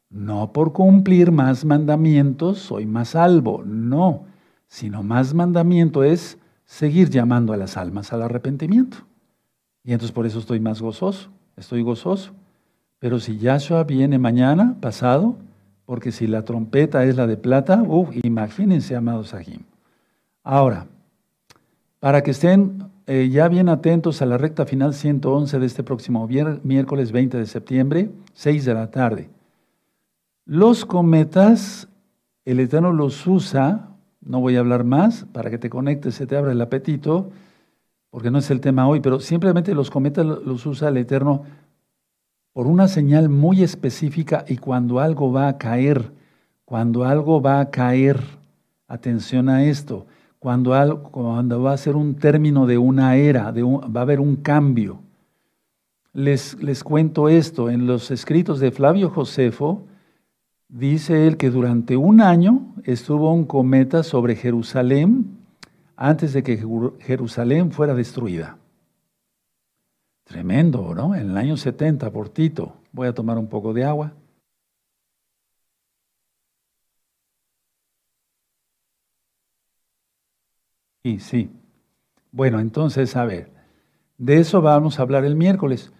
[0.09, 4.23] No por cumplir más mandamientos soy más salvo, no,
[4.67, 8.97] sino más mandamiento es seguir llamando a las almas al arrepentimiento.
[9.83, 12.31] Y entonces por eso estoy más gozoso, estoy gozoso.
[12.97, 15.37] Pero si Yahshua viene mañana, pasado,
[15.85, 19.61] porque si la trompeta es la de plata, uf, imagínense, amados Sahim.
[20.43, 20.87] Ahora,
[21.99, 26.27] para que estén eh, ya bien atentos a la recta final 111 de este próximo
[26.63, 29.29] miércoles 20 de septiembre, 6 de la tarde.
[30.45, 31.87] Los cometas,
[32.45, 33.89] el Eterno los usa,
[34.21, 37.31] no voy a hablar más, para que te conectes, se te abra el apetito,
[38.09, 41.43] porque no es el tema hoy, pero simplemente los cometas los usa el Eterno
[42.53, 46.11] por una señal muy específica y cuando algo va a caer,
[46.65, 48.19] cuando algo va a caer,
[48.87, 50.07] atención a esto,
[50.39, 54.37] cuando, cuando va a ser un término de una era, de va a haber un
[54.37, 55.01] cambio.
[56.13, 59.85] Les, les cuento esto, en los escritos de Flavio Josefo,
[60.69, 65.37] dice él que durante un año estuvo un cometa sobre Jerusalén
[65.95, 66.63] antes de que
[66.99, 68.57] Jerusalén fuera destruida.
[70.23, 71.15] Tremendo, ¿no?
[71.15, 72.73] En el año 70 por Tito.
[72.91, 74.13] Voy a tomar un poco de agua.
[81.09, 81.49] Sí, sí.
[82.31, 83.49] Bueno, entonces, a ver,
[84.19, 85.91] de eso vamos a hablar el miércoles.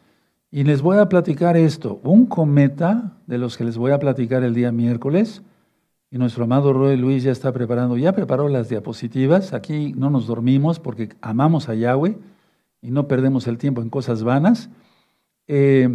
[0.51, 1.99] Y les voy a platicar esto.
[2.03, 5.41] Un cometa de los que les voy a platicar el día miércoles,
[6.11, 9.53] y nuestro amado Roy Luis ya está preparando, ya preparó las diapositivas.
[9.53, 12.17] Aquí no nos dormimos porque amamos a Yahweh
[12.81, 14.69] y no perdemos el tiempo en cosas vanas,
[15.47, 15.89] eh,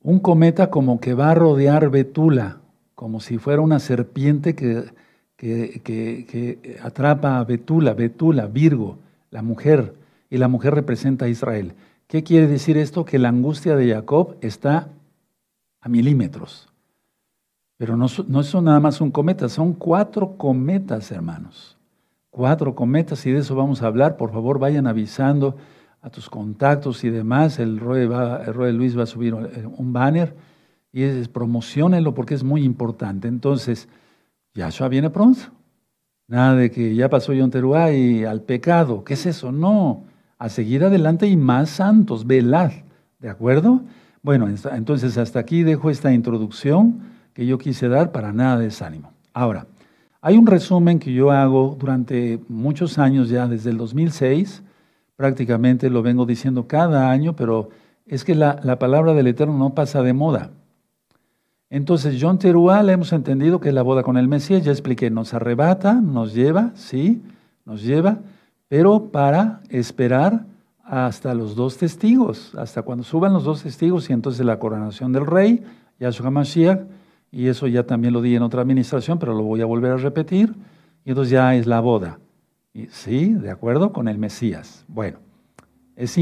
[0.00, 2.60] un cometa como que va a rodear Betula,
[2.94, 4.84] como si fuera una serpiente que,
[5.36, 8.98] que, que, atrapa a Betula, Betula, Virgo,
[9.30, 9.94] la mujer,
[10.30, 11.74] y la mujer representa a Israel.
[12.06, 13.04] ¿Qué quiere decir esto?
[13.04, 14.88] Que la angustia de Jacob está
[15.80, 16.68] a milímetros.
[17.76, 21.74] Pero no, no son nada más un cometa, son cuatro cometas, hermanos
[22.34, 24.16] cuatro cometas y de eso vamos a hablar.
[24.16, 25.56] Por favor, vayan avisando
[26.02, 27.60] a tus contactos y demás.
[27.60, 30.34] El Roy, va, el Luis va a subir un banner
[30.92, 33.28] y es, promocionenlo porque es muy importante.
[33.28, 33.88] Entonces,
[34.54, 35.40] Yahshua viene pronto.
[36.26, 39.04] Nada de que ya pasó Yom Teruá y al pecado.
[39.04, 39.52] ¿Qué es eso?
[39.52, 40.04] No.
[40.38, 42.26] A seguir adelante y más santos.
[42.26, 42.72] Velad.
[43.18, 43.82] ¿De acuerdo?
[44.22, 47.00] Bueno, entonces hasta aquí dejo esta introducción
[47.34, 49.12] que yo quise dar para nada de desánimo.
[49.34, 49.66] Ahora,
[50.22, 54.62] hay un resumen que yo hago durante muchos años ya, desde el 2006,
[55.16, 57.68] prácticamente lo vengo diciendo cada año, pero
[58.06, 60.50] es que la, palabra del Eterno no pasa de moda.
[61.74, 65.34] Entonces, John Teruá hemos entendido que es la boda con el Mesías, ya expliqué, nos
[65.34, 67.20] arrebata, nos lleva, sí,
[67.64, 68.18] nos lleva,
[68.68, 70.46] pero para esperar
[70.84, 75.26] hasta los dos testigos, hasta cuando suban los dos testigos y entonces la coronación del
[75.26, 75.64] rey,
[75.98, 76.82] Yahshua Mashiach,
[77.32, 79.96] y eso ya también lo di en otra administración, pero lo voy a volver a
[79.96, 80.54] repetir,
[81.04, 82.20] y entonces ya es la boda.
[82.72, 84.84] Y, sí, de acuerdo con el Mesías.
[84.86, 85.18] Bueno,
[85.96, 86.16] es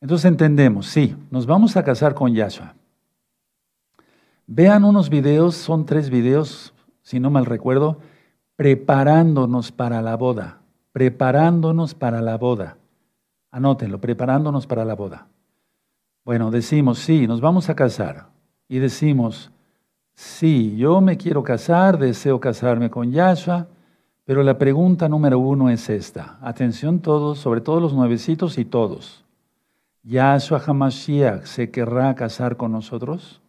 [0.00, 2.74] Entonces entendemos, sí, nos vamos a casar con Yahshua.
[4.46, 7.98] Vean unos videos, son tres videos, si no mal recuerdo,
[8.56, 10.60] preparándonos para la boda,
[10.92, 12.78] preparándonos para la boda.
[13.50, 15.26] Anótenlo, preparándonos para la boda.
[16.24, 18.28] Bueno, decimos, sí, nos vamos a casar.
[18.68, 19.50] Y decimos,
[20.14, 23.66] sí, yo me quiero casar, deseo casarme con Yahshua,
[24.24, 26.38] pero la pregunta número uno es esta.
[26.42, 29.24] Atención todos, sobre todo los nuevecitos y todos.
[30.08, 33.42] ¿Yahshua Hamashiach se querrá casar con nosotros?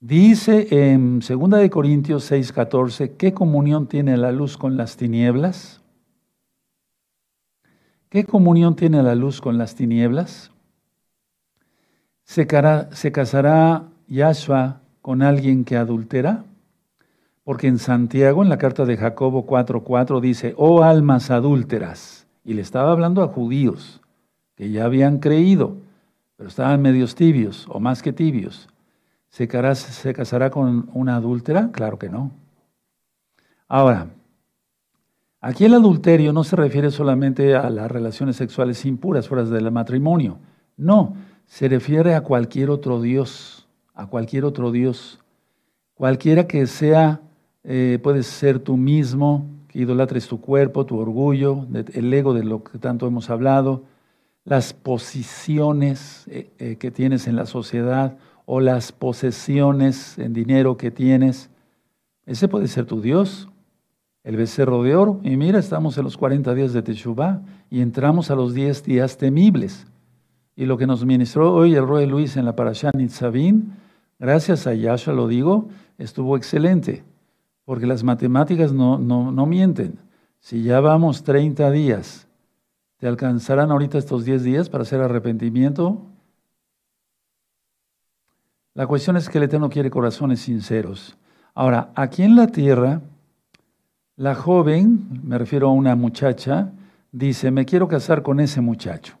[0.00, 5.80] Dice en 2 Corintios 6:14, ¿qué comunión tiene la luz con las tinieblas?
[8.08, 10.50] ¿Qué comunión tiene la luz con las tinieblas?
[12.24, 16.44] ¿Se, casará Yahshua con alguien que adultera?
[17.44, 22.62] Porque en Santiago, en la carta de Jacobo 4:4 dice, oh almas adúlteras, y le
[22.62, 23.99] estaba hablando a judíos,
[24.60, 25.78] que ya habían creído,
[26.36, 28.68] pero estaban medios tibios o más que tibios.
[29.30, 31.70] ¿Se, casará con una adúltera?
[31.72, 32.30] Claro que no.
[33.68, 34.08] Ahora,
[35.40, 40.36] aquí el adulterio no se refiere solamente a las relaciones sexuales impuras fuera del matrimonio.
[40.76, 41.14] No,
[41.46, 45.20] se refiere a cualquier otro Dios, a cualquier otro Dios.
[45.94, 47.22] Cualquiera que sea,
[47.64, 52.62] eh, puedes ser tú mismo, que idolatres tu cuerpo, tu orgullo, el ego de lo
[52.62, 53.84] que tanto hemos hablado,
[54.44, 60.90] las posiciones eh, eh, que tienes en la sociedad o las posesiones en dinero que
[60.90, 61.50] tienes.
[62.26, 63.48] Ese puede ser tu Dios,
[64.24, 65.20] el becerro de oro.
[65.22, 69.16] Y mira, estamos en los 40 días de Teshuvah y entramos a los 10 días
[69.18, 69.86] temibles.
[70.56, 73.70] Y lo que nos ministró hoy el Rey Luis en la Parashá Nitzavim,
[74.18, 77.04] gracias a Yahshua lo digo, estuvo excelente,
[77.64, 79.98] porque las matemáticas no, no, no mienten.
[80.40, 82.26] Si ya vamos 30 días
[83.00, 86.02] ¿Te alcanzarán ahorita estos 10 días para hacer arrepentimiento?
[88.74, 91.16] La cuestión es que el Eterno quiere corazones sinceros.
[91.54, 93.00] Ahora, aquí en la tierra,
[94.16, 96.72] la joven, me refiero a una muchacha,
[97.10, 99.16] dice, me quiero casar con ese muchacho.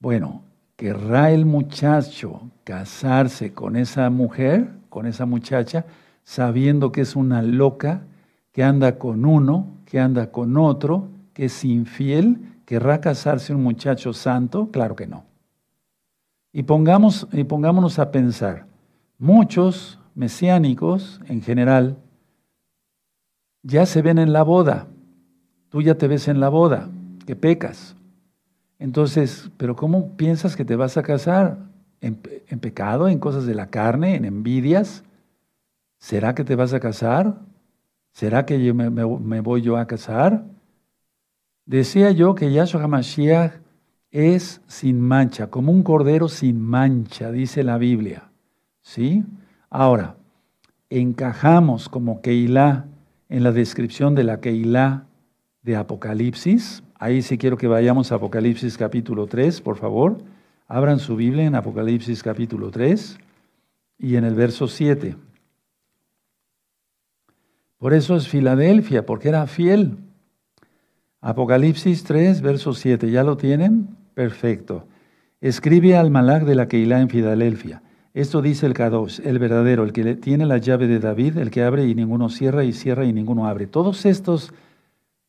[0.00, 0.40] Bueno,
[0.74, 5.84] ¿querrá el muchacho casarse con esa mujer, con esa muchacha,
[6.24, 8.04] sabiendo que es una loca,
[8.52, 14.12] que anda con uno, que anda con otro, que es infiel ¿Querrá casarse un muchacho
[14.12, 14.70] santo?
[14.70, 15.24] Claro que no.
[16.52, 18.66] Y, pongamos, y pongámonos a pensar,
[19.18, 21.98] muchos mesiánicos en general
[23.62, 24.86] ya se ven en la boda.
[25.68, 26.88] Tú ya te ves en la boda,
[27.26, 27.96] que pecas.
[28.78, 31.58] Entonces, ¿pero cómo piensas que te vas a casar?
[32.00, 32.16] ¿En,
[32.60, 35.04] pecado, en cosas de la carne, en envidias?
[35.98, 37.40] ¿Será que te vas a casar?
[38.12, 40.44] ¿Será que yo me voy yo a casar?
[41.66, 43.52] Decía yo que Yahshua HaMashiach
[44.10, 48.30] es sin mancha, como un cordero sin mancha, dice la Biblia.
[48.82, 49.24] ¿Sí?
[49.70, 50.16] Ahora,
[50.90, 52.84] encajamos como Keilah
[53.28, 55.06] en la descripción de la Keilah
[55.62, 56.84] de Apocalipsis.
[56.96, 60.18] Ahí sí quiero que vayamos a Apocalipsis capítulo 3, por favor.
[60.68, 63.18] Abran su Biblia en Apocalipsis capítulo 3
[63.98, 65.16] y en el verso 7.
[67.78, 69.96] Por eso es Filadelfia, porque era fiel.
[71.26, 73.10] Apocalipsis 3, verso 7.
[73.10, 73.96] ¿Ya lo tienen?
[74.12, 74.86] Perfecto.
[75.40, 77.82] Escribe al Malak de la Keilah en Filadelfia.
[78.12, 81.62] Esto dice el Kadosh, el verdadero, el que tiene la llave de David, el que
[81.62, 83.66] abre y ninguno cierra y cierra y ninguno abre.
[83.66, 84.52] Todos estos,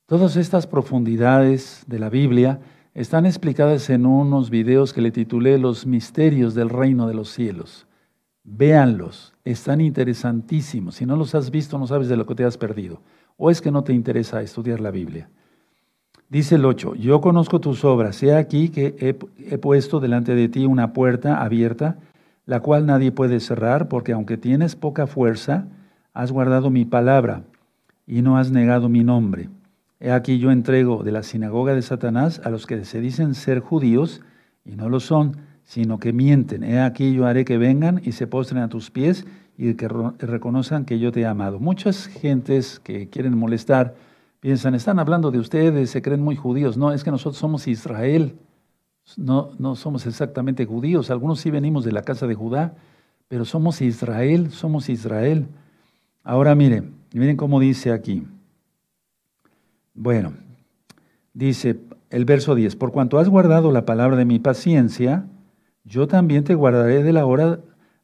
[0.05, 2.59] todas estas profundidades de la Biblia
[2.93, 7.87] están explicadas en unos videos que le titulé Los misterios del reino de los cielos.
[8.43, 10.95] Véanlos, están interesantísimos.
[10.95, 13.01] Si no los has visto, no sabes de lo que te has perdido.
[13.37, 15.29] O es que no te interesa estudiar la Biblia.
[16.29, 20.65] Dice el 8, yo conozco tus obras, he aquí que he, puesto delante de ti
[20.65, 21.97] una puerta abierta,
[22.47, 25.67] la cual nadie puede cerrar, porque aunque tienes poca fuerza,
[26.13, 27.43] has guardado mi palabra
[28.07, 29.49] y no has negado mi nombre.
[29.99, 33.59] He aquí yo entrego de la sinagoga de Satanás a los que se dicen ser
[33.59, 34.21] judíos
[34.65, 36.63] y no lo son, sino que mienten.
[36.63, 39.25] He aquí yo haré que vengan y se postren a tus pies
[39.57, 41.59] y que reconozcan que yo te he amado.
[41.59, 43.95] Muchas gentes que quieren molestar,
[44.45, 46.77] Piensan, están hablando de ustedes, se creen muy judíos.
[46.77, 48.35] No, es que nosotros somos Israel.
[49.17, 51.09] No, no somos exactamente judíos.
[51.09, 52.75] Algunos sí venimos de la casa de Judá,
[53.27, 55.47] pero somos Israel, somos Israel.
[56.23, 58.27] Ahora miren, miren cómo dice aquí.
[59.95, 60.33] Bueno,
[61.33, 61.79] dice
[62.11, 65.25] el verso 10, por cuanto has guardado la palabra de mi paciencia,
[65.85, 67.61] yo también te guardaré de la hora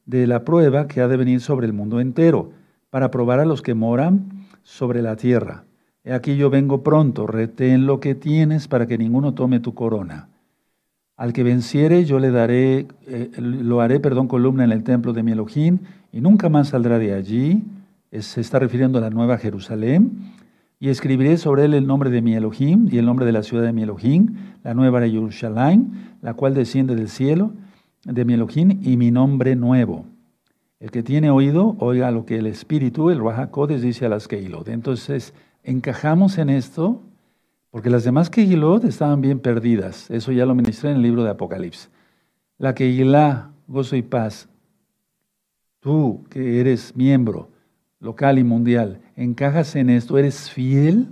[0.07, 2.49] de la prueba que ha de venir sobre el mundo entero,
[2.89, 5.65] para probar a los que moran sobre la tierra.
[6.03, 10.29] He aquí yo vengo pronto, retén lo que tienes para que ninguno tome tu corona.
[11.15, 15.21] Al que venciere yo le daré, eh, lo haré, perdón, columna en el templo de
[15.21, 15.77] mi Elohim
[16.11, 17.63] y nunca más saldrá de allí.
[18.11, 20.33] se está refiriendo a la nueva Jerusalén.
[20.79, 23.63] Y escribiré sobre él el nombre de mi Elohim y el nombre de la ciudad
[23.63, 27.53] de mi Elohim, la nueva Jerusalén, la cual desciende del cielo
[28.03, 30.07] de mi Elohim y mi nombre nuevo.
[30.79, 34.69] El que tiene oído, oiga lo que el Espíritu, el Rahakodes, dice a las Keilot.
[34.69, 37.01] Entonces, encajamos en esto,
[37.69, 40.09] porque las demás Keilot estaban bien perdidas.
[40.11, 41.89] Eso ya lo ministré en el libro de Apocalipsis.
[42.57, 44.47] La Keilah, gozo y paz,
[45.79, 47.49] tú que eres miembro
[47.99, 51.07] local y mundial, encajas en esto, eres fiel.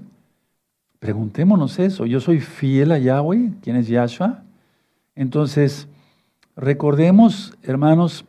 [0.99, 2.05] Preguntémonos eso.
[2.05, 4.43] Yo soy fiel a Yahweh, ¿quién es Yahshua?
[5.15, 5.87] Entonces,
[6.55, 8.25] recordemos, hermanos,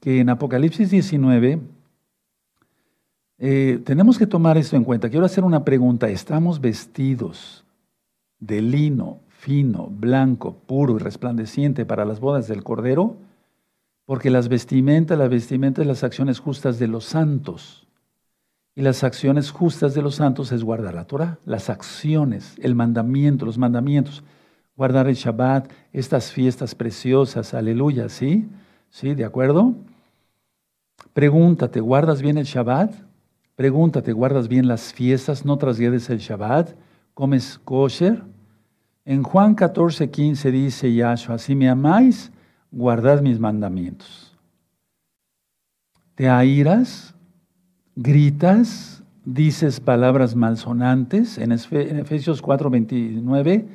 [0.00, 1.60] que en Apocalipsis 19
[3.38, 5.10] eh, tenemos que tomar esto en cuenta.
[5.10, 6.08] Quiero hacer una pregunta.
[6.08, 7.64] ¿Estamos vestidos
[8.38, 13.16] de lino fino, blanco, puro y resplandeciente para las bodas del Cordero?
[14.06, 17.86] Porque las vestimentas, las vestimentas, las acciones justas de los santos.
[18.74, 23.46] Y las acciones justas de los santos es guardar la Torah, las acciones, el mandamiento,
[23.46, 24.22] los mandamientos,
[24.76, 28.46] guardar el Shabbat, estas fiestas preciosas, aleluya, ¿sí?
[28.90, 29.14] ¿Sí?
[29.14, 29.74] ¿De acuerdo?
[31.14, 33.05] Pregúntate, ¿guardas bien el Shabbat?
[33.56, 35.46] Pregúntate, ¿guardas bien las fiestas?
[35.46, 36.74] ¿No trasgredes el Shabbat?
[37.14, 38.22] ¿Comes kosher?
[39.06, 42.30] En Juan 14, 15 dice Yahshua, si me amáis,
[42.70, 44.36] guardad mis mandamientos.
[46.14, 47.14] ¿Te airas?
[47.94, 49.02] ¿Gritas?
[49.24, 51.38] ¿Dices palabras malsonantes?
[51.38, 53.66] En Efesios 4, 29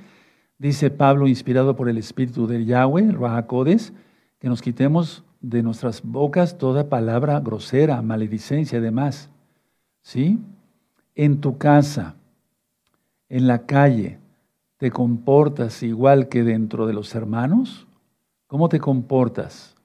[0.60, 3.94] dice Pablo, inspirado por el Espíritu de Yahweh, el Rahakodes,
[4.38, 9.31] que nos quitemos de nuestras bocas toda palabra grosera, maledicencia y demás.
[10.02, 10.40] ¿Sí?
[11.16, 12.16] En tu casa,
[13.30, 14.20] en la calle,
[14.78, 17.88] ¿te comportas igual que dentro de los hermanos?
[18.48, 19.76] ¿Cómo te comportas?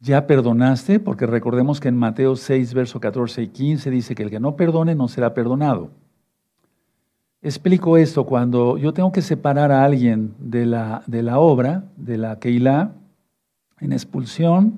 [0.00, 1.00] ¿Ya perdonaste?
[1.00, 4.54] Porque recordemos que en Mateo 6, verso 14 y 15 dice que el que no
[4.54, 5.90] perdone no será perdonado.
[7.40, 12.18] Explico esto cuando yo tengo que separar a alguien de la, de la obra, de
[12.18, 12.92] la Keilah,
[13.80, 14.76] en expulsión,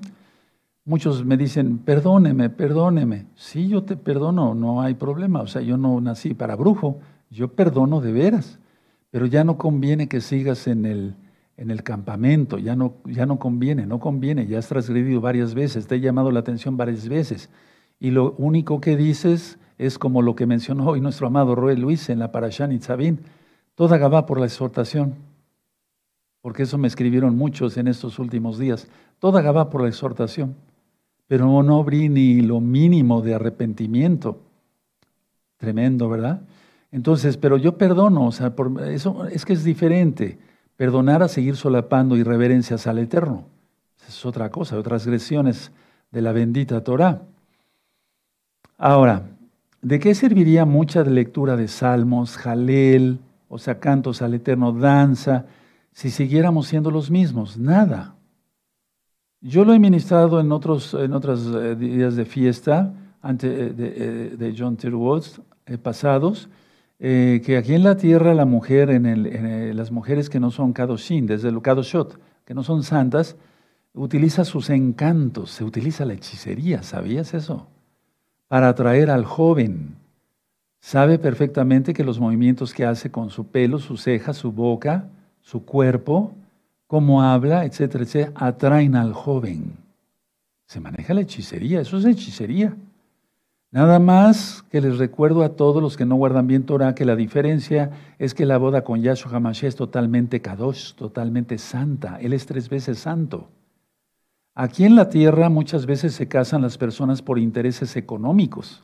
[0.85, 3.25] muchos me dicen, perdóneme, perdóneme.
[3.35, 5.41] Sí, yo te perdono, no hay problema.
[5.41, 8.59] O sea, yo no nací para brujo, yo perdono de veras.
[9.09, 11.15] Pero ya no conviene que sigas en el,
[11.57, 15.87] en el campamento, ya no, ya no conviene, no conviene, ya has transgredido varias veces,
[15.87, 17.49] te he llamado la atención varias veces.
[17.99, 22.09] Y lo único que dices es como lo que mencionó hoy nuestro amado Roel Luis
[22.09, 23.19] en la Parashán Itzabín,
[23.75, 25.15] toda Gabá por la exhortación
[26.41, 28.87] porque eso me escribieron muchos en estos últimos días.
[29.19, 30.55] Toda Gabá por la exhortación,
[31.31, 34.41] pero no abrí ni lo mínimo de arrepentimiento.
[35.55, 36.41] Tremendo, ¿verdad?
[36.91, 38.53] Entonces, pero yo perdono, o sea,
[38.89, 40.37] eso es que es diferente.
[40.75, 43.45] Perdonar a seguir solapando irreverencias al Eterno.
[44.05, 45.71] es otra cosa, otras transgresiones
[46.11, 47.21] de la bendita Torah.
[48.77, 49.23] Ahora,
[49.81, 55.45] ¿de qué serviría mucha lectura de salmos, jalel, o sea, cantos al Eterno, danza?
[55.93, 57.57] si siguiéramos siendo los mismos?
[57.57, 58.15] Nada.
[59.43, 64.37] Yo lo he ministrado en otros en otros eh, días de fiesta antes eh, de,
[64.37, 66.47] de, John Tilwoods eh, pasados,
[66.99, 71.25] que aquí en la tierra la mujer, en, el, las mujeres que no son kadoshin,
[71.25, 73.35] desde el kadoshot, que no son santas,
[73.95, 77.65] utiliza sus encantos, se utiliza la hechicería, ¿sabías eso?
[78.47, 79.95] Para atraer al joven.
[80.79, 85.09] Sabe perfectamente que los movimientos que hace con su pelo, sus cejas, su boca,
[85.41, 86.35] su cuerpo,
[86.91, 89.77] cómo habla, etcétera, etcétera, atraen al joven.
[90.65, 92.75] Se maneja la hechicería, eso es hechicería.
[93.71, 97.15] Nada más que les recuerdo a todos los que no guardan bien Torah que la
[97.15, 102.17] diferencia es que la boda con Yahshua HaMashiach es totalmente kadosh, totalmente santa.
[102.19, 103.47] Él es tres veces santo.
[104.53, 108.83] Aquí en la tierra muchas veces se casan las personas por intereses económicos.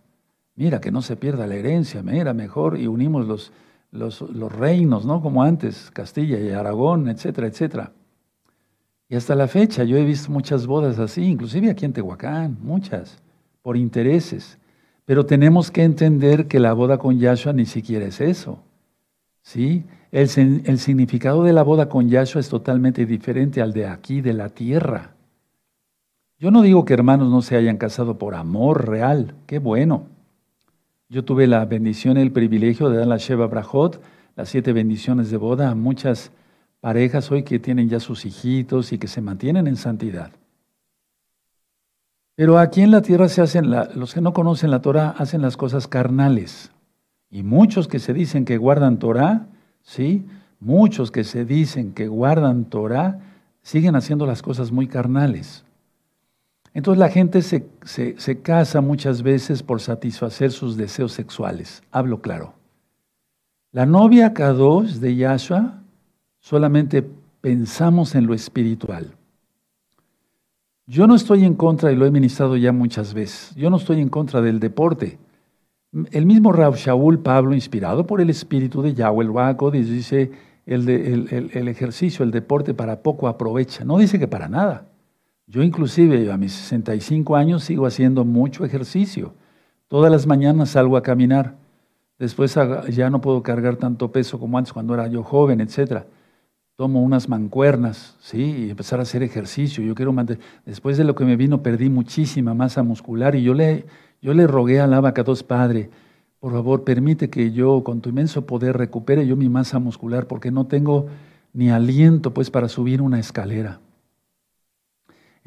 [0.56, 3.52] Mira, que no se pierda la herencia, mira, mejor y unimos los,
[3.92, 4.22] los,
[4.54, 5.22] reinos, ¿no?
[5.22, 7.92] Como antes, Castilla y Aragón, etcétera, etcétera.
[9.10, 13.20] Y hasta la fecha yo he visto muchas bodas así, inclusive aquí en Tehuacán, muchas,
[13.62, 14.58] por intereses.
[15.06, 18.60] Pero tenemos que entender que la boda con Yahshua ni siquiera es eso.
[19.42, 19.86] ¿Sí?
[20.12, 20.30] El,
[20.66, 24.50] el significado de la boda con Yahshua es totalmente diferente al de aquí, de la
[24.50, 25.12] tierra.
[26.38, 30.17] Yo no digo que hermanos no se hayan casado por amor real, qué bueno.
[31.10, 34.02] Yo tuve la bendición y el privilegio de dar la Sheva Brajot,
[34.36, 36.32] las siete bendiciones de boda a muchas
[36.82, 40.32] parejas hoy que tienen ya sus hijitos y que se mantienen en santidad.
[42.36, 45.56] Pero aquí en la tierra se hacen, los que no conocen la Torah hacen las
[45.56, 46.72] cosas carnales.
[47.32, 49.48] Y muchos que se dicen que guardan Torah,
[49.82, 50.26] ¿sí?
[50.60, 53.20] Muchos que se dicen que guardan Torah,
[53.62, 55.64] siguen haciendo las cosas muy carnales.
[56.78, 61.82] Entonces la gente se, se, casa muchas veces por satisfacer sus deseos sexuales.
[61.90, 62.54] Hablo claro.
[63.72, 65.82] La novia Kadosh de Yahshua
[66.40, 67.04] solamente
[67.42, 69.16] pensamos en lo espiritual.
[70.86, 74.00] Yo no estoy en contra, y lo he ministrado ya muchas veces, yo no estoy
[74.00, 75.18] en contra del deporte.
[76.12, 80.30] El mismo Rav Shaul Pablo, inspirado por el espíritu de Yahweh, el dice,
[80.68, 83.84] el, el, ejercicio, el deporte para poco aprovecha.
[83.84, 84.86] No dice que para nada.
[85.48, 89.34] Yo inclusive a mis 65 años sigo haciendo mucho ejercicio.
[89.88, 91.56] Todas las mañanas salgo a caminar.
[92.20, 92.58] Después
[92.90, 96.04] ya no puedo cargar tanto peso como antes cuando era yo joven, etc.
[96.76, 98.66] Tomo unas mancuernas, ¿sí?
[98.66, 99.84] Y empezar a hacer ejercicio.
[99.84, 100.44] Yo quiero mantener...
[100.66, 103.86] Después de lo que me vino perdí muchísima masa muscular y yo le
[104.22, 105.90] yo le rogué al abacados Padre,
[106.40, 110.52] por favor, permite que yo, con tu inmenso poder, recupere yo mi masa muscular, porque
[110.52, 111.08] no tengo
[111.54, 113.80] ni aliento pues para subir una escalera.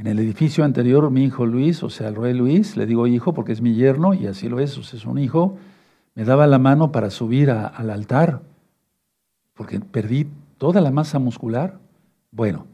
[0.00, 3.34] En el edificio anterior, mi hijo Luis, o sea, el rey Luis, le digo hijo
[3.34, 5.58] porque es mi yerno y así lo es, es un hijo,
[6.14, 8.40] me daba la mano para subir al altar,
[9.52, 10.26] porque perdí
[10.56, 11.76] toda la masa muscular.
[12.30, 12.64] Bueno,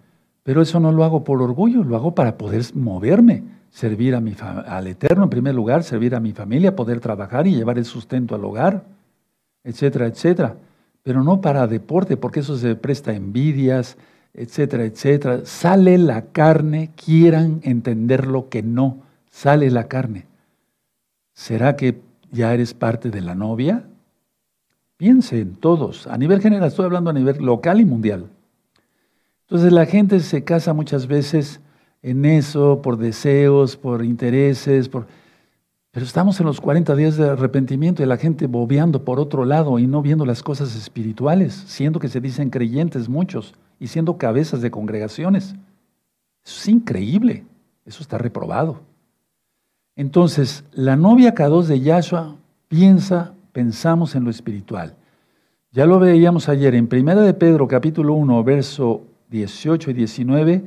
[0.44, 4.36] pero eso no lo hago por orgullo, lo hago para poder moverme servir a mi
[4.40, 8.36] al Eterno en primer lugar, servir a mi familia, poder trabajar y llevar el sustento
[8.36, 8.84] al hogar,
[9.64, 10.58] etcétera, etcétera.
[11.02, 13.96] Pero no para deporte, porque eso se presta envidias,
[14.36, 15.40] etcétera, etcétera.
[15.44, 18.98] Sale la carne, quieran entender lo que no,
[19.30, 20.26] sale la carne.
[21.32, 23.84] ¿Será que ya eres parte de la novia?
[24.96, 28.26] Piensen todos, a nivel general, estoy hablando a nivel local y mundial.
[29.42, 31.60] Entonces la gente se casa muchas veces
[32.02, 35.06] en eso, por deseos, por intereses, por...
[35.90, 39.78] pero estamos en los 40 días de arrepentimiento y la gente bobeando por otro lado
[39.78, 44.60] y no viendo las cosas espirituales, siendo que se dicen creyentes muchos y siendo cabezas
[44.60, 45.54] de congregaciones.
[46.44, 47.44] Eso es increíble,
[47.84, 48.80] eso está reprobado.
[49.96, 52.36] Entonces, la novia K2 de Yahshua
[52.68, 54.94] piensa, pensamos en lo espiritual.
[55.72, 60.64] Ya lo veíamos ayer en 1 de Pedro capítulo 1, verso 18 y 19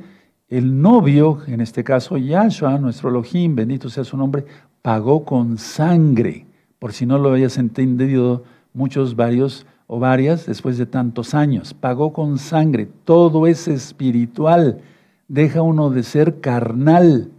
[0.50, 4.44] el novio, en este caso Yahshua, nuestro Elohim, bendito sea su nombre,
[4.82, 6.44] pagó con sangre,
[6.80, 8.42] por si no lo hayas entendido
[8.74, 11.74] muchos, varios o varias después de tantos años.
[11.74, 14.80] Pagó con sangre, todo es espiritual,
[15.26, 17.32] deja uno de ser carnal.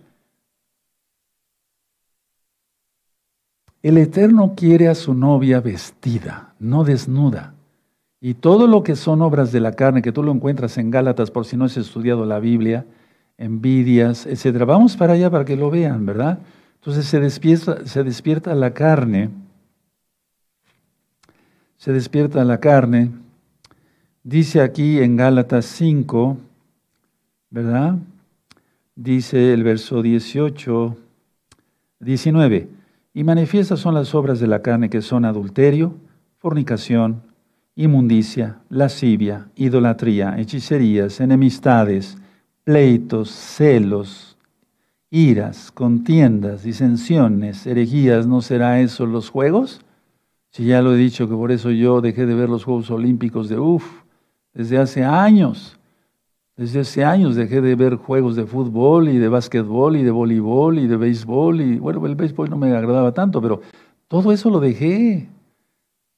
[3.81, 7.53] El Eterno quiere a su novia vestida, no desnuda.
[8.19, 11.31] Y todo lo que son obras de la carne, que tú lo encuentras en Gálatas
[11.31, 12.85] por si no has estudiado la Biblia,
[13.37, 14.65] envidias, etc.
[14.65, 16.39] Vamos para allá para que lo vean, ¿verdad?
[16.75, 19.29] Entonces se despierta, se despierta la carne,
[21.81, 23.09] se despierta la carne.
[24.23, 26.37] Dice aquí en Gálatas 5,
[27.49, 27.95] ¿verdad?
[28.95, 30.95] Dice el verso 18,
[32.01, 32.69] 19,
[33.15, 35.95] y manifiestas son las obras de la carne que son adulterio,
[36.37, 37.23] fornicación,
[37.75, 42.15] inmundicia, lascivia, idolatría, hechicerías, enemistades,
[42.63, 44.37] pleitos, celos,
[45.09, 49.81] iras, contiendas, disensiones, herejías, ¿no será eso los juegos?
[50.51, 53.47] Si ya lo he dicho que por eso yo dejé de ver los Juegos Olímpicos
[53.47, 53.85] de UF
[54.53, 55.77] desde hace años.
[56.57, 60.77] Desde hace años dejé de ver juegos de fútbol y de básquetbol y de voleibol
[60.77, 63.61] y de béisbol y bueno, el béisbol no me agradaba tanto, pero
[64.09, 65.29] todo eso lo dejé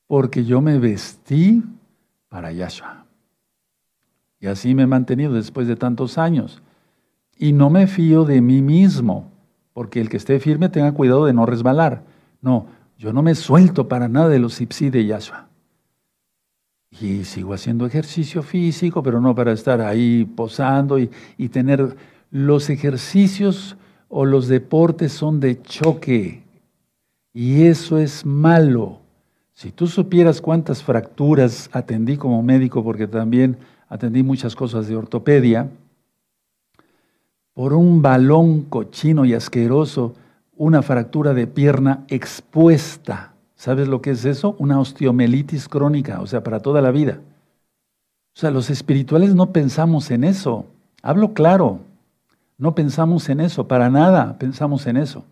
[0.08, 1.64] porque yo me vestí
[2.28, 3.06] para Yahshua.
[4.40, 6.62] Y así me he mantenido después de tantos años.
[7.38, 9.32] Y no me fío de mí mismo,
[9.74, 12.04] porque el que esté firme tenga cuidado de no resbalar.
[12.42, 12.66] No,
[12.98, 15.48] yo no me suelto para nada de los ipsi de Yahshua.
[16.92, 21.96] Y sigo haciendo ejercicio físico, pero no para estar ahí posando y tener...
[22.34, 23.78] Los ejercicios
[24.10, 26.42] o los deportes son de choque.
[27.32, 29.02] Y eso es malo.
[29.54, 35.70] Si tú supieras cuántas fracturas atendí como médico, porque también atendí muchas cosas de ortopedia,
[37.54, 40.16] por un balón cochino y asqueroso,
[40.64, 43.34] una fractura de pierna expuesta.
[43.56, 44.56] ¿Sabes lo que es eso?
[44.60, 47.20] Una osteomelitis crónica, o sea, para toda la vida.
[48.36, 50.66] O sea, los espirituales no pensamos en eso.
[51.02, 51.82] Hablo claro,
[52.58, 55.26] no pensamos en eso, para nada pensamos en eso.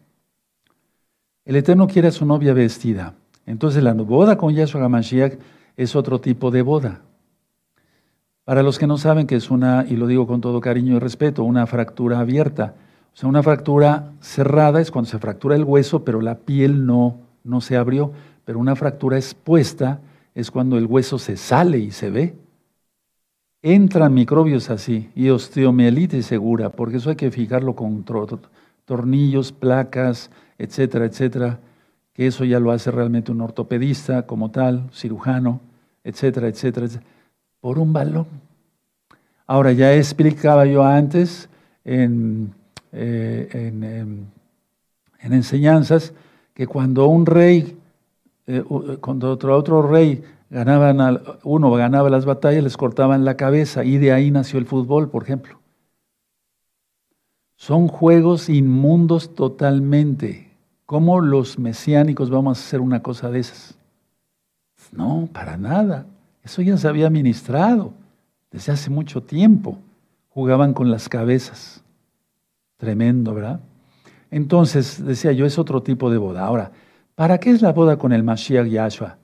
[1.46, 3.16] El Eterno quiere a su novia vestida.
[3.46, 5.40] Entonces la boda con Yahshua HaMashiach
[5.78, 7.02] es otro tipo de boda.
[8.44, 11.00] Para los que no saben que es una, y lo digo con todo cariño y
[11.00, 12.76] respeto, una fractura abierta.
[13.14, 17.18] O sea, una fractura cerrada es cuando se fractura el hueso, pero la piel no,
[17.44, 18.12] no se abrió.
[18.46, 20.00] pero una fractura expuesta
[20.34, 22.36] es cuando el hueso se sale y se ve.
[23.62, 28.04] Entran microbios así y osteomielitis segura, porque eso hay que fijarlo con
[28.86, 31.60] tornillos, placas, etcétera, etcétera,
[32.14, 35.62] que eso ya lo hace realmente un ortopedista como tal, cirujano,
[36.04, 36.88] etcétera, etcétera,
[37.60, 38.26] por un balón.
[39.46, 41.50] Ahora, ya explicaba yo antes
[41.84, 42.54] en,
[42.92, 44.28] eh, en,
[45.20, 46.14] enseñanzas
[46.54, 47.78] que cuando un rey,
[48.48, 48.64] eh,
[49.00, 54.12] cuando otro, otro rey ganaban, uno ganaba las batallas, les cortaban la cabeza y de
[54.12, 55.60] ahí nació el fútbol, por ejemplo.
[57.56, 60.52] Son juegos inmundos totalmente.
[60.86, 63.78] ¿Cómo los mesiánicos vamos a hacer una cosa de esas?
[64.92, 66.06] No, para nada.
[66.44, 67.94] Eso ya se había ministrado
[68.52, 69.78] desde hace mucho tiempo.
[70.30, 71.81] Jugaban con las cabezas.
[72.82, 73.60] Tremendo, ¿verdad?
[74.32, 76.44] Entonces, decía yo, es otro tipo de boda.
[76.44, 76.72] Ahora,
[77.14, 79.18] ¿para qué es la boda con el Mashiach Yahshua?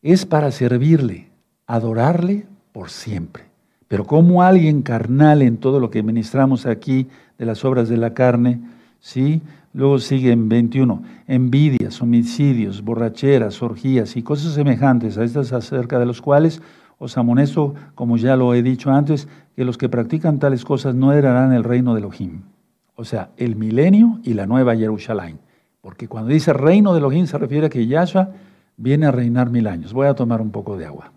[0.00, 1.28] Es para servirle,
[1.66, 3.44] adorarle por siempre.
[3.86, 7.06] Pero como alguien carnal en todo lo que ministramos aquí
[7.36, 8.62] de las obras de la carne,
[8.98, 9.42] ¿sí?
[9.74, 16.06] Luego sigue en 21, envidias, homicidios, borracheras, orgías y cosas semejantes a estas acerca de
[16.06, 16.62] los cuales
[16.96, 21.12] os amonesto, como ya lo he dicho antes, que los que practican tales cosas no
[21.12, 22.40] heredarán el reino de Elohim.
[22.94, 25.38] O sea, el milenio y la nueva Jerusalén.
[25.80, 28.30] Porque cuando dice reino de Elohim se refiere a que Yahshua
[28.76, 29.92] viene a reinar mil años.
[29.92, 31.12] Voy a tomar un poco de agua.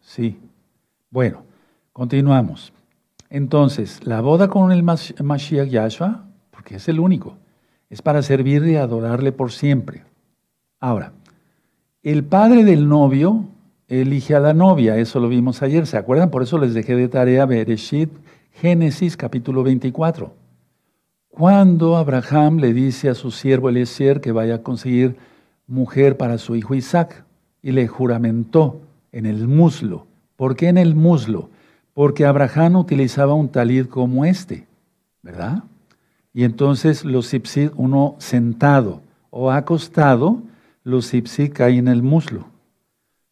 [0.00, 0.38] Sí.
[1.10, 1.44] Bueno,
[1.92, 2.72] continuamos.
[3.28, 7.36] Entonces, la boda con el Mashiach Yahshua, porque es el único,
[7.88, 10.04] es para servirle y adorarle por siempre.
[10.80, 11.12] Ahora,
[12.02, 13.44] el padre del novio
[13.90, 16.30] elige a la novia, eso lo vimos ayer, ¿se acuerdan?
[16.30, 18.08] Por eso les dejé de tarea Bereshit,
[18.52, 20.32] Génesis capítulo 24.
[21.28, 25.16] Cuando Abraham le dice a su siervo Eliezer que vaya a conseguir
[25.66, 27.24] mujer para su hijo Isaac
[27.62, 28.80] y le juramentó
[29.10, 30.06] en el muslo.
[30.36, 31.50] ¿Por qué en el muslo?
[31.92, 34.68] Porque Abraham utilizaba un talid como este,
[35.22, 35.64] ¿verdad?
[36.32, 40.42] Y entonces los sipsid, uno sentado o acostado,
[40.84, 42.49] los ipsi caen en el muslo.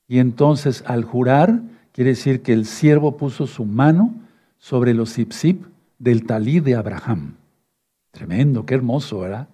[0.09, 1.61] Y entonces al jurar,
[1.93, 4.15] quiere decir que el siervo puso su mano
[4.59, 5.67] sobre los ipsip
[5.99, 7.35] del talí de Abraham.
[8.11, 9.49] Tremendo, qué hermoso, ¿verdad?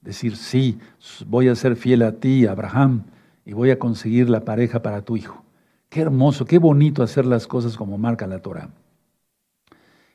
[0.00, 0.78] Decir, sí,
[1.26, 3.04] voy a ser fiel a ti, Abraham,
[3.46, 5.44] y voy a conseguir la pareja para tu hijo.
[5.88, 8.70] Qué hermoso, qué bonito hacer las cosas como marca la Torah.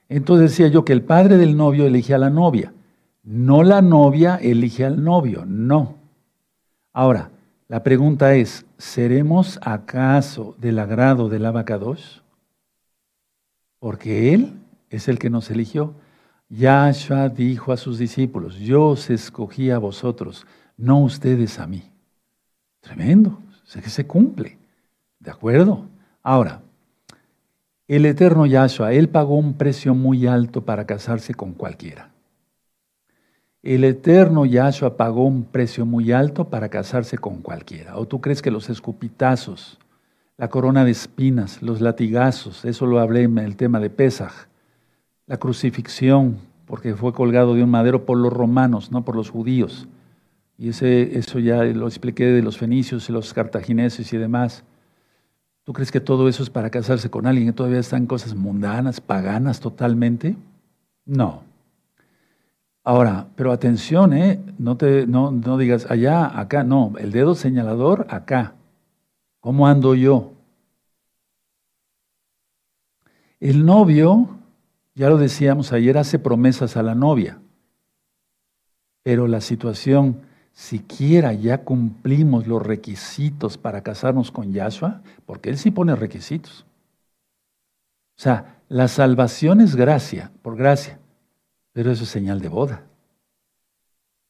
[0.10, 2.74] Entonces decía yo que el padre del novio elige a la novia,
[3.24, 5.96] no la novia elige al novio, no.
[6.94, 7.32] Ahora,
[7.68, 12.24] la pregunta es, ¿seremos acaso del agrado del abacados?
[13.80, 14.54] Porque Él
[14.90, 15.94] es el que nos eligió.
[16.50, 20.46] Yahshua dijo a sus discípulos, yo os escogí a vosotros,
[20.78, 21.84] no ustedes a mí.
[22.80, 24.58] Tremendo, sé que se cumple.
[25.20, 25.90] ¿De acuerdo?
[26.24, 26.62] Ahora,
[27.90, 32.12] el eterno Yahshua, Él pagó un precio muy alto para casarse con cualquiera.
[33.64, 37.98] El eterno Yahshua pagó un precio muy alto para casarse con cualquiera.
[37.98, 39.78] ¿O tú crees que los escupitazos,
[40.38, 44.48] la corona de espinas, los latigazos, eso lo hablé en el tema de Pesaj,
[45.26, 49.88] la crucifixión, porque fue colgado de un madero por los romanos, no por los judíos.
[50.58, 54.64] Y ese, eso ya lo expliqué de los fenicios y los cartagineses y demás.
[55.64, 59.02] ¿Tú crees que todo eso es para casarse con alguien que todavía están cosas mundanas,
[59.02, 60.36] paganas totalmente?
[61.06, 61.47] No.
[62.88, 64.40] Ahora, pero atención, ¿eh?
[64.60, 68.56] no, te, no, no digas allá, acá, no, el dedo señalador acá.
[69.42, 70.32] ¿Cómo ando yo?
[73.42, 74.30] El novio,
[74.96, 77.42] ya lo decíamos ayer, hace promesas a la novia,
[79.04, 80.22] pero la situación,
[80.54, 86.66] siquiera ya cumplimos los requisitos para casarnos con Yahshua, porque él sí pone requisitos.
[88.18, 91.00] O sea, la salvación es gracia, por gracia
[91.78, 92.82] pero eso es señal de boda.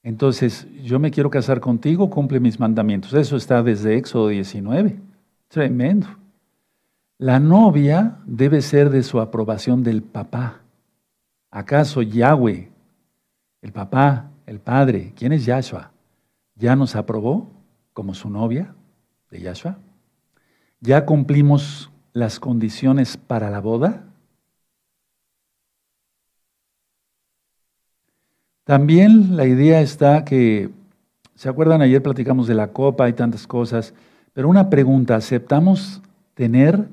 [0.04, 3.14] Entonces, yo me quiero casar contigo, cumple mis mandamientos.
[3.14, 5.00] Eso está desde Éxodo 19.
[5.48, 6.08] Tremendo.
[7.18, 10.60] La novia debe ser de su aprobación del papá.
[11.50, 12.70] ¿Acaso Yahweh,
[13.62, 15.92] el papá, el padre, quién es Yahshua,
[16.54, 17.50] ya nos aprobó
[17.94, 18.76] como su novia
[19.32, 19.78] de Yahshua?
[20.82, 24.07] ¿Ya cumplimos las condiciones para la boda?
[28.68, 30.70] También la idea está que,
[31.36, 31.82] ¿se acuerdan?
[31.82, 33.94] Ayer platicamos de la copa y tantas cosas,
[34.34, 36.02] pero una pregunta, ¿aceptamos
[36.34, 36.86] tener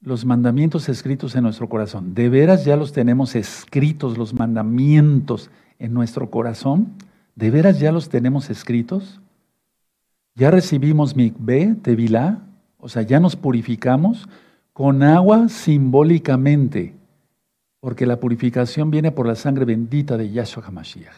[0.00, 2.14] los mandamientos escritos en nuestro corazón?
[2.14, 6.88] ¿De veras ya los tenemos escritos, los mandamientos, en nuestro corazón?
[7.36, 9.20] ¿De veras ya los tenemos escritos?
[10.34, 12.38] ¿Ya recibimos mikveh, tevilá?
[12.78, 14.30] O sea, ya nos purificamos
[14.72, 16.94] con agua simbólicamente,
[17.82, 21.16] porque la purificación viene por la sangre bendita de Yahshua HaMashiach.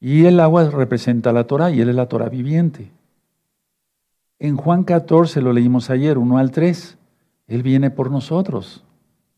[0.00, 2.90] Y el agua representa la Torah y él es la Torah viviente.
[4.40, 6.98] En Juan 14 lo leímos ayer, 1 al 3.
[7.46, 8.82] Él viene por nosotros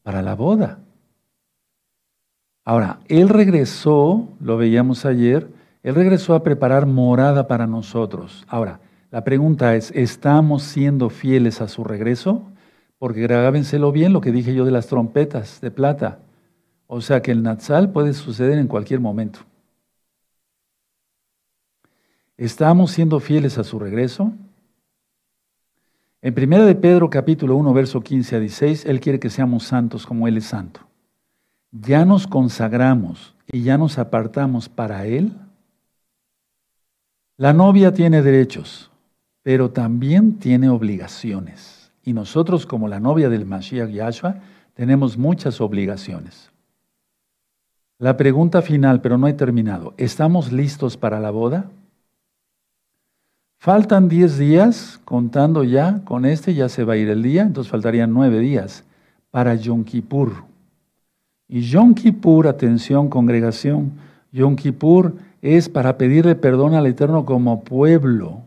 [0.03, 0.79] para la boda.
[2.65, 5.47] Ahora, Él regresó, lo veíamos ayer,
[5.83, 8.47] Él regresó a preparar morada para nosotros.
[8.49, 12.45] Ahora, la pregunta es, ¿estamos siendo fieles a su regreso?
[12.99, 16.21] Porque grábenselo bien lo que dije yo de las trompetas de plata.
[16.87, 19.41] O sea que el Natsal puede suceder en cualquier momento.
[22.37, 24.33] ¿Estamos siendo fieles a su regreso?
[26.23, 30.07] En 1 de Pedro capítulo 1, verso 15 a 16, Él quiere que seamos santos
[30.07, 30.81] como Él es santo.
[31.71, 35.33] Ya nos consagramos y ya nos apartamos para Él.
[37.37, 38.91] La novia tiene derechos,
[39.43, 41.76] pero también tiene obligaciones.
[42.07, 44.37] Y nosotros como la novia del Mashiach Yahshua
[44.75, 46.51] tenemos muchas obligaciones.
[47.99, 49.93] La pregunta final, pero no he terminado.
[49.97, 51.69] ¿Estamos listos para la boda?
[53.59, 57.71] Faltan 10 días, contando ya, con este ya se va a ir el día, entonces
[57.71, 58.85] faltarían 9 días
[59.33, 60.45] para Yom Kippur.
[61.49, 63.93] Y Yom Kippur, atención congregación,
[64.31, 68.43] Yom Kippur es para pedirle perdón al Eterno como pueblo.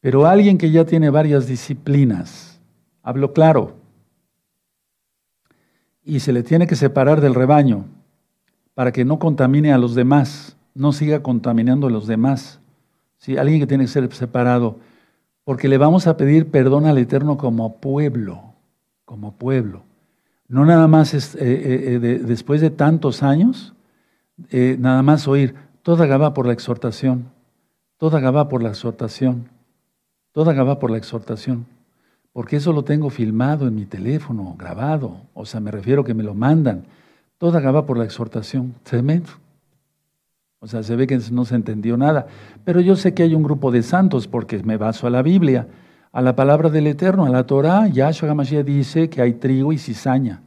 [0.00, 2.47] Pero alguien que ya tiene varias disciplinas,
[3.08, 3.72] hablo claro,
[6.04, 7.86] y se le tiene que separar del rebaño
[8.74, 12.60] para que no contamine a los demás, no siga contaminando a los demás.
[13.16, 13.38] ¿sí?
[13.38, 14.76] alguien que tiene que ser separado,
[15.44, 18.52] porque le vamos a pedir perdón al Eterno como pueblo,
[19.06, 19.84] como pueblo.
[20.46, 23.72] No nada más eh, eh, eh, después de tantos años,
[24.50, 27.30] nada más oír, toda Gabá por la exhortación,
[27.96, 29.48] toda Gabá por la exhortación,
[30.32, 31.64] toda Gabá por la exhortación,
[32.38, 36.22] porque eso lo tengo filmado en mi teléfono, grabado, o sea, me refiero que me
[36.22, 36.84] lo mandan,
[37.36, 39.30] toda Gabá por la exhortación, tremendo.
[40.60, 42.28] O sea, se ve que no se entendió nada.
[42.64, 45.66] Pero yo sé que hay un grupo de santos porque me baso a la Biblia,
[46.12, 47.88] a la palabra del Eterno, a la Torah.
[47.88, 50.40] Yahshua HaMashiach dice que hay trigo y cizaña.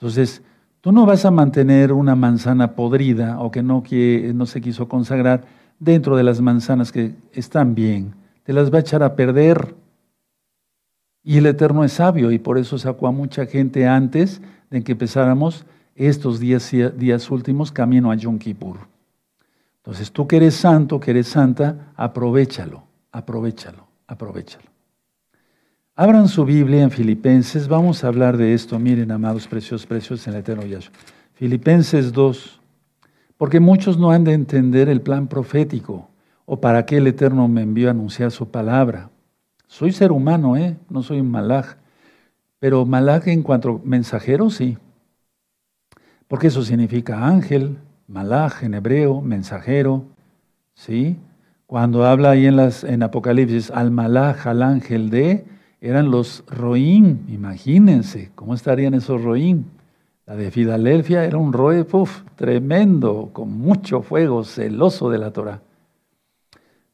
[0.00, 0.42] Entonces,
[0.80, 4.88] tú no vas a mantener una manzana podrida o que no, que no se quiso
[4.88, 5.44] consagrar
[5.78, 8.12] dentro de las manzanas que están bien.
[8.42, 9.80] Te las va a echar a perder.
[11.24, 14.92] Y el Eterno es sabio y por eso sacó a mucha gente antes de que
[14.92, 15.64] empezáramos
[15.94, 18.38] estos días, últimos camino a Yom.
[19.76, 24.64] Entonces tú que eres santo, que eres santa, aprovechalo, aprovechalo, aprovechalo.
[25.94, 30.34] Abran su Biblia en Filipenses, vamos a hablar de esto, miren amados preciosos, preciosos en
[30.34, 30.92] el eterno Yahshua.
[31.34, 32.60] Filipenses 2,
[33.36, 36.08] porque muchos no han de entender el plan profético
[36.46, 39.10] o para qué el Eterno me envió a anunciar su palabra.
[39.72, 40.76] Soy ser humano, ¿eh?
[40.90, 41.76] no soy un malaj,
[42.58, 44.76] pero malaj en cuanto mensajero, sí,
[46.28, 50.04] porque eso significa ángel, malaj en hebreo, mensajero,
[50.74, 51.16] ¿sí?
[51.64, 55.46] Cuando habla ahí en, las, en Apocalipsis al malaj, al ángel de,
[55.80, 59.64] eran los roim, imagínense, ¿cómo estarían esos roim?
[60.26, 61.86] La de Filadelfia era un roe,
[62.36, 65.62] tremendo, con mucho fuego, celoso de la Torah.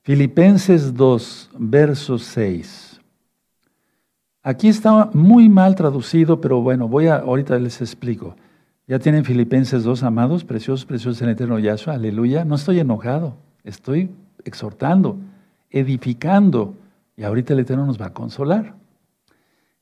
[0.09, 2.99] Filipenses 2, verso 6.
[4.43, 8.35] Aquí está muy mal traducido, pero bueno, voy a, ahorita les explico.
[8.87, 12.47] Ya tienen Filipenses 2, amados, preciosos, preciosos en el eterno Yahshua, aleluya.
[12.47, 13.35] No estoy enojado,
[13.65, 14.09] estoy
[14.47, 15.19] exhortando,
[15.69, 16.73] edificando,
[17.15, 18.77] y ahorita el Eterno nos va a consolar.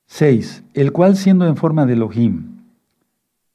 [0.06, 0.64] 6.
[0.74, 2.62] El cual siendo en forma de Elohim,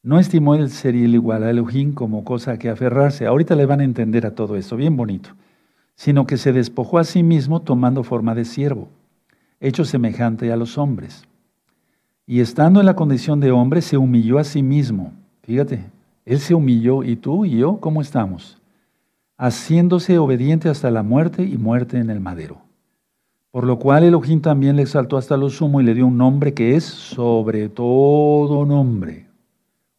[0.04, 3.28] no estimó el ser igual a Elohim como cosa que aferrarse.
[3.28, 5.32] Ahorita le van a entender a todo esto, bien bonito.
[5.96, 8.88] Sino que se despojó a sí mismo tomando forma de siervo,
[9.60, 11.24] hecho semejante a los hombres.
[12.26, 15.14] Y estando en la condición de hombre, se humilló a sí mismo
[15.44, 15.84] Fíjate,
[16.26, 18.58] Él se humilló y tú y yo, ¿cómo estamos?
[19.38, 22.62] Haciéndose obediente hasta la muerte y muerte en el madero.
[23.50, 26.54] Por lo cual Elohim también le exaltó hasta lo sumo y le dio un nombre
[26.54, 29.28] que es sobre todo nombre.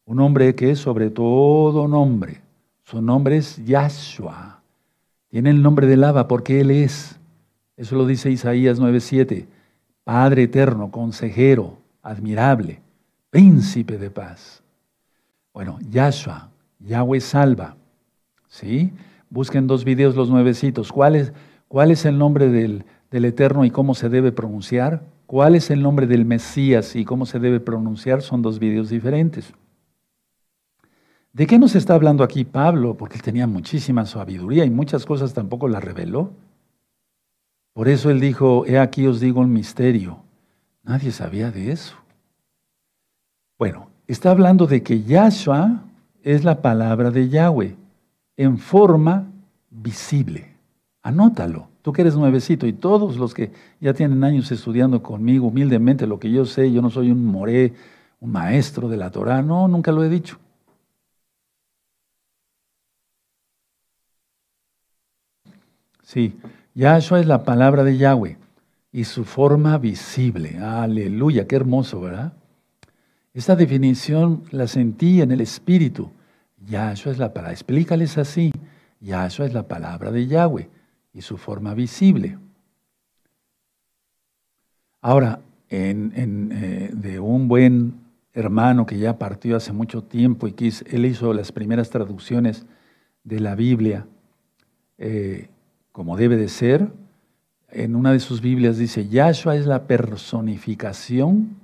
[0.07, 2.41] Un nombre que es sobre todo nombre.
[2.85, 4.62] Su nombre es Yahshua.
[5.33, 7.19] Tiene el nombre de lava porque Él es.
[7.79, 9.47] Eso lo dice Isaías 9:7.
[10.05, 12.83] Padre eterno, consejero, admirable,
[13.31, 14.63] príncipe de paz.
[15.55, 17.77] Bueno, Yahshua, Yahweh salva.
[18.47, 18.93] ¿Sí?
[19.31, 20.93] Busquen dos videos los nuevecitos.
[20.93, 21.33] ¿Cuál es,
[21.67, 25.03] cuál es el nombre del, del Eterno y cómo se debe pronunciar?
[25.25, 28.21] ¿Cuál es el nombre del Mesías y cómo se debe pronunciar?
[28.21, 29.55] Son dos videos diferentes.
[31.33, 32.95] ¿De qué nos está hablando aquí Pablo?
[32.95, 36.31] Porque él tenía muchísima sabiduría y muchas cosas tampoco las reveló.
[37.73, 40.19] Por eso él dijo, he aquí os digo un misterio.
[40.83, 41.95] Nadie sabía de eso.
[43.59, 45.85] Bueno, está hablando de que Yahshua
[46.23, 47.77] es la palabra de Yahweh
[48.37, 49.27] en forma
[49.71, 50.53] visible.
[51.03, 51.69] Anótalo.
[51.81, 56.21] Tú que eres nuevecito y todos los que ya tienen años estudiando conmigo humildemente lo
[56.21, 57.73] que yo sé, yo no soy un moré,
[58.21, 60.39] un maestro de la Torah, no, nunca lo he dicho.
[66.13, 66.35] Sí,
[66.75, 68.37] Yahshua es la palabra de Yahweh
[68.93, 70.59] y su forma visible.
[70.59, 72.35] Aleluya, qué hermoso, ¿verdad?
[73.33, 76.11] Esta definición la sentí en el Espíritu.
[76.67, 77.55] Yahshua es la palabra.
[77.55, 78.53] Explícales así.
[79.01, 80.69] Yahshua es la palabra de Yahweh
[81.15, 82.37] y su forma visible.
[85.01, 85.41] Ahora,
[85.71, 87.95] eh, de un buen
[88.35, 92.67] hermano que ya partió hace mucho tiempo y que él hizo las primeras traducciones
[93.25, 94.07] de la Biblia,
[94.99, 95.49] eh,
[95.93, 96.91] como debe de ser,
[97.69, 101.57] en una de sus Biblias dice, Yahshua es la personificación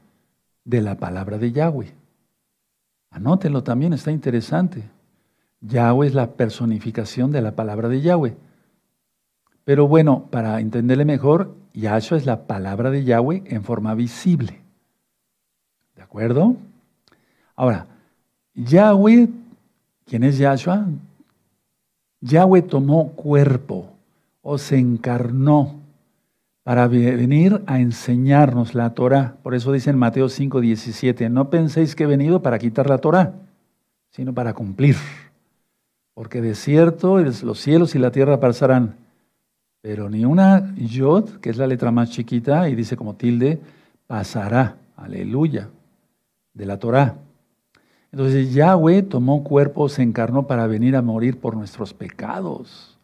[0.64, 1.94] de la palabra de Yahweh.
[3.10, 4.84] Anótenlo también, está interesante.
[5.60, 8.36] Yahweh es la personificación de la palabra de Yahweh.
[9.64, 14.60] Pero bueno, para entenderle mejor, Yahshua es la palabra de Yahweh en forma visible.
[15.96, 16.56] ¿De acuerdo?
[17.56, 17.86] Ahora,
[18.54, 19.28] Yahweh,
[20.06, 20.86] ¿quién es Yahshua?
[22.20, 23.97] Yahweh tomó cuerpo
[24.50, 25.74] o se encarnó
[26.62, 29.36] para venir a enseñarnos la Torah.
[29.42, 32.96] Por eso dice en Mateo 5, 17, no penséis que he venido para quitar la
[32.96, 33.34] Torah,
[34.08, 34.96] sino para cumplir.
[36.14, 38.96] Porque de cierto los cielos y la tierra pasarán,
[39.82, 43.60] pero ni una yod, que es la letra más chiquita, y dice como tilde,
[44.06, 45.68] pasará, aleluya,
[46.54, 47.16] de la Torah.
[48.12, 52.97] Entonces Yahweh tomó cuerpo, se encarnó para venir a morir por nuestros pecados.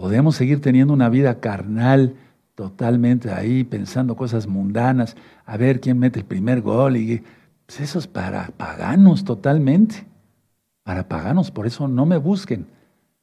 [0.00, 2.14] Podemos seguir teniendo una vida carnal
[2.54, 7.22] totalmente ahí, pensando cosas mundanas, a ver quién mete el primer gol, y
[7.66, 10.06] pues eso es para paganos totalmente,
[10.84, 12.66] para paganos, por eso no me busquen.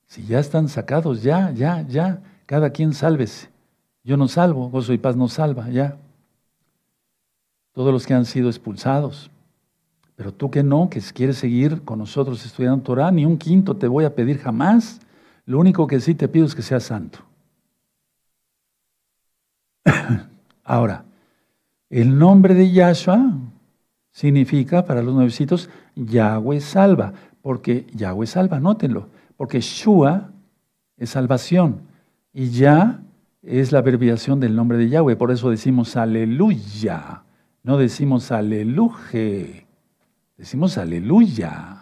[0.05, 3.49] Si ya están sacados, ya, ya, ya, cada quien sálvese.
[4.03, 5.97] Yo no salvo, gozo y paz no salva, ya.
[7.71, 9.31] Todos los que han sido expulsados.
[10.15, 13.87] Pero tú que no, que quieres seguir con nosotros estudiando Torah, ni un quinto te
[13.87, 14.99] voy a pedir jamás.
[15.47, 17.19] Lo único que sí te pido es que seas santo.
[20.63, 21.05] Ahora,
[21.89, 23.31] el nombre de Yahshua
[24.11, 30.31] significa para los nuevecitos Yahweh salva, porque Yahweh salva, nótenlo, porque Shua
[30.97, 31.83] es salvación.
[32.33, 32.99] Y ya
[33.41, 35.15] es la abreviación del nombre de Yahweh.
[35.15, 37.23] Por eso decimos aleluya.
[37.63, 39.65] No decimos aleluje.
[40.35, 41.76] Decimos aleluya.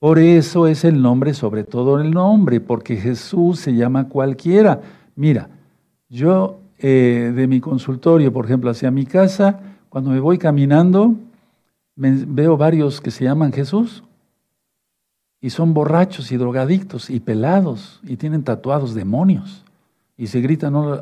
[0.00, 4.80] Por eso es el nombre sobre todo el nombre, porque Jesús se llama cualquiera.
[5.14, 5.50] Mira,
[6.08, 11.14] yo eh, de mi consultorio, por ejemplo, hacia mi casa, cuando me voy caminando,
[11.94, 14.02] veo varios que se llaman Jesús
[15.40, 19.64] y son borrachos y drogadictos y pelados y tienen tatuados demonios
[20.16, 21.00] y se gritan uno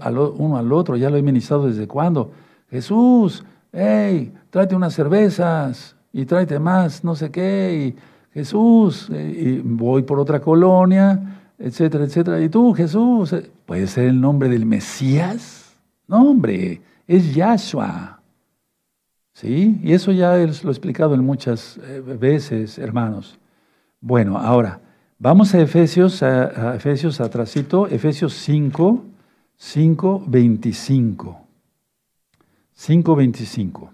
[0.57, 2.33] al, otro, ya lo he ministrado desde cuándo.
[2.71, 7.95] Jesús, hey, tráete unas cervezas y tráete más, no sé qué,
[8.39, 12.41] Jesús, eh, y voy por otra colonia, etcétera, etcétera.
[12.41, 15.77] Y tú, Jesús, eh, ¿puede ser el nombre del Mesías?
[16.07, 18.21] No, hombre, es Yahshua.
[19.33, 19.81] ¿Sí?
[19.83, 23.41] Y eso ya lo he explicado en muchas eh, veces, hermanos.
[24.01, 24.81] Bueno, ahora,
[25.19, 29.03] vamos a Efesios, a, Efesios atrasito, Efesios 5,
[29.57, 31.41] 5, 25.
[32.73, 33.91] 5, 25.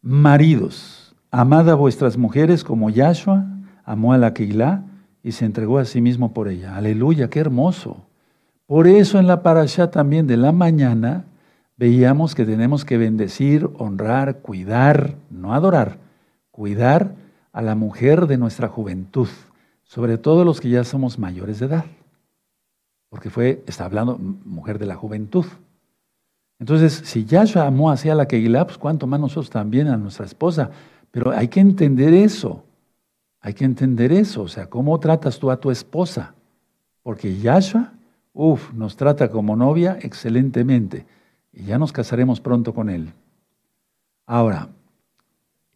[0.00, 0.97] Maridos,
[1.30, 3.46] amad a vuestras mujeres como Yahshua
[3.84, 4.82] amó a la Keilah
[5.22, 6.76] y se entregó a sí mismo por ella.
[6.76, 8.04] Aleluya, qué hermoso.
[8.66, 11.24] Por eso en la parasha también de la mañana
[11.76, 15.98] veíamos que tenemos que bendecir, honrar, cuidar, no adorar,
[16.50, 17.14] cuidar
[17.52, 19.28] a la mujer de nuestra juventud,
[19.84, 21.84] sobre todo los que ya somos mayores de edad,
[23.08, 25.46] porque fue, está hablando mujer de la juventud.
[26.58, 30.70] Entonces, si Yahshua amó hacia la Keilah, pues cuánto más nosotros también a nuestra esposa.
[31.10, 32.64] Pero hay que entender eso,
[33.40, 36.34] hay que entender eso, o sea, ¿cómo tratas tú a tu esposa?
[37.02, 37.92] Porque Yahshua,
[38.32, 41.06] uff, nos trata como novia excelentemente
[41.52, 43.12] y ya nos casaremos pronto con él.
[44.26, 44.68] Ahora,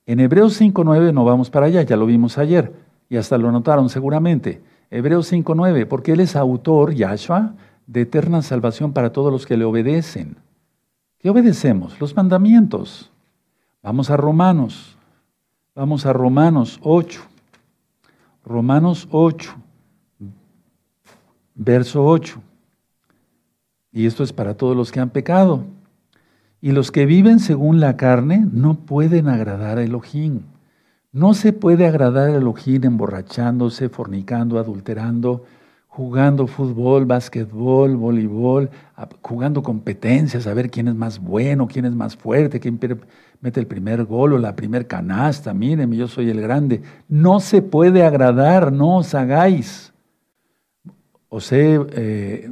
[0.04, 2.72] en Hebreos 5.9 no vamos para allá, ya lo vimos ayer
[3.08, 4.62] y hasta lo notaron seguramente.
[4.90, 7.54] Hebreos 5.9, porque Él es autor, Yahshua,
[7.86, 10.36] de eterna salvación para todos los que le obedecen.
[11.18, 11.98] ¿Qué obedecemos?
[12.00, 13.10] Los mandamientos.
[13.82, 14.98] Vamos a Romanos.
[15.74, 17.22] Vamos a Romanos 8.
[18.44, 19.54] Romanos 8,
[21.54, 22.42] verso 8.
[23.90, 25.64] Y esto es para todos los que han pecado.
[26.60, 30.42] Y los que viven según la carne no pueden agradar a Elohim.
[31.10, 35.44] No se puede agradar a Elohim emborrachándose, fornicando, adulterando,
[35.92, 38.70] jugando fútbol, básquetbol, voleibol,
[39.20, 42.80] jugando competencias, a ver quién es más bueno, quién es más fuerte, quién
[43.42, 46.80] mete el primer gol o la primer canasta, mírenme, yo soy el grande.
[47.10, 49.92] No se puede agradar, no os hagáis.
[51.28, 52.50] Os he, eh,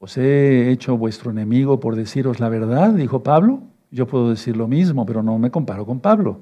[0.00, 3.60] os he hecho vuestro enemigo por deciros la verdad, dijo Pablo.
[3.92, 6.40] Yo puedo decir lo mismo, pero no me comparo con Pablo.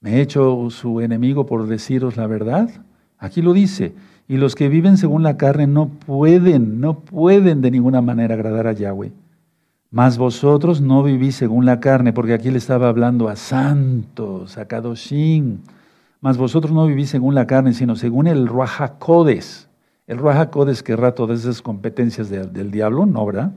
[0.00, 2.70] ¿Me he hecho su enemigo por deciros la verdad?
[3.18, 3.94] Aquí lo dice.
[4.28, 8.66] Y los que viven según la carne no pueden, no pueden de ninguna manera agradar
[8.66, 9.12] a Yahweh.
[9.90, 14.66] Mas vosotros no vivís según la carne, porque aquí le estaba hablando a santos, a
[14.66, 15.58] Kadoshim.
[16.20, 19.68] Mas vosotros no vivís según la carne, sino según el Ruajacodes.
[20.08, 23.52] El Ruajacodes querrá todas esas competencias del diablo, ¿no, verdad?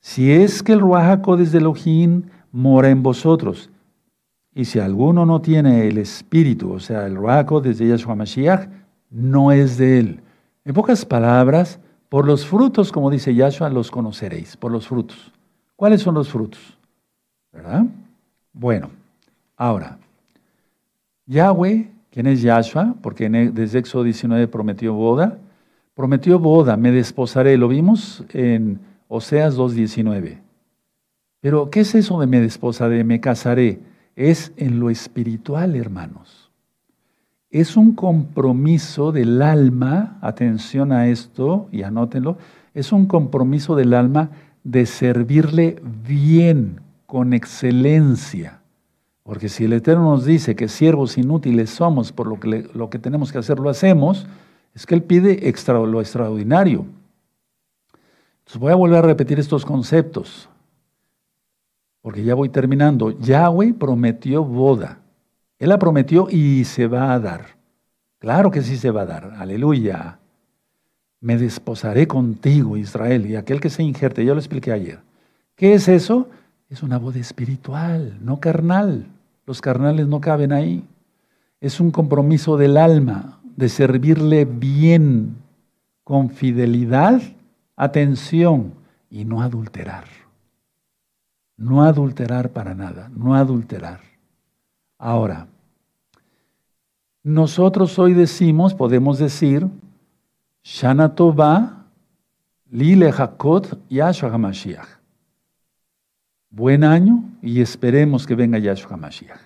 [0.00, 3.70] Si es que el Ruajacodes de Elohim mora en vosotros,
[4.54, 8.68] y si alguno no tiene el espíritu, o sea, el Ruajacodes de Yahshua Mashiach,
[9.12, 10.20] no es de él.
[10.64, 15.32] En pocas palabras, por los frutos, como dice Yahshua, los conoceréis, por los frutos.
[15.76, 16.78] ¿Cuáles son los frutos?
[17.52, 17.84] ¿Verdad?
[18.52, 18.90] Bueno,
[19.56, 19.98] ahora,
[21.26, 22.94] Yahweh, ¿quién es Yahshua?
[23.02, 25.38] Porque e, desde Éxodo 19 prometió boda.
[25.94, 27.58] Prometió boda, me desposaré.
[27.58, 30.38] Lo vimos en Oseas 2.19.
[31.40, 33.80] Pero, ¿qué es eso de me desposaré, me casaré?
[34.16, 36.41] Es en lo espiritual, hermanos
[37.52, 42.38] es un compromiso del alma, atención a esto y anótenlo,
[42.72, 44.30] es un compromiso del alma
[44.64, 48.62] de servirle bien, con excelencia.
[49.22, 52.98] Porque si el Eterno nos dice que siervos inútiles somos, por lo que, lo que
[52.98, 54.26] tenemos que hacer lo hacemos,
[54.74, 55.38] es que Él pide
[55.68, 56.86] lo extraordinario.
[58.38, 60.48] Entonces voy a volver a repetir estos conceptos,
[62.00, 63.10] porque ya voy terminando.
[63.10, 65.01] Yahweh prometió boda.
[65.62, 67.56] Él la prometió y se va a dar.
[68.18, 69.34] Claro que sí se va a dar.
[69.38, 70.18] Aleluya.
[71.20, 74.98] Me desposaré contigo, Israel, y aquel que se injerte, ya lo expliqué ayer.
[75.54, 76.28] ¿Qué es eso?
[76.68, 79.06] Es una boda espiritual, no carnal.
[79.46, 80.82] Los carnales no caben ahí.
[81.60, 85.36] Es un compromiso del alma de servirle bien,
[86.02, 87.22] con fidelidad,
[87.76, 88.74] atención
[89.08, 90.06] y no adulterar.
[91.56, 94.00] No adulterar para nada, no adulterar.
[94.98, 95.48] Ahora,
[97.22, 99.68] nosotros hoy decimos, podemos decir,
[100.64, 101.86] Shana Tova,
[102.70, 104.88] Lile Hakot, Yahshua HaMashiach.
[106.50, 109.40] Buen año y esperemos que venga Yahshua HaMashiach.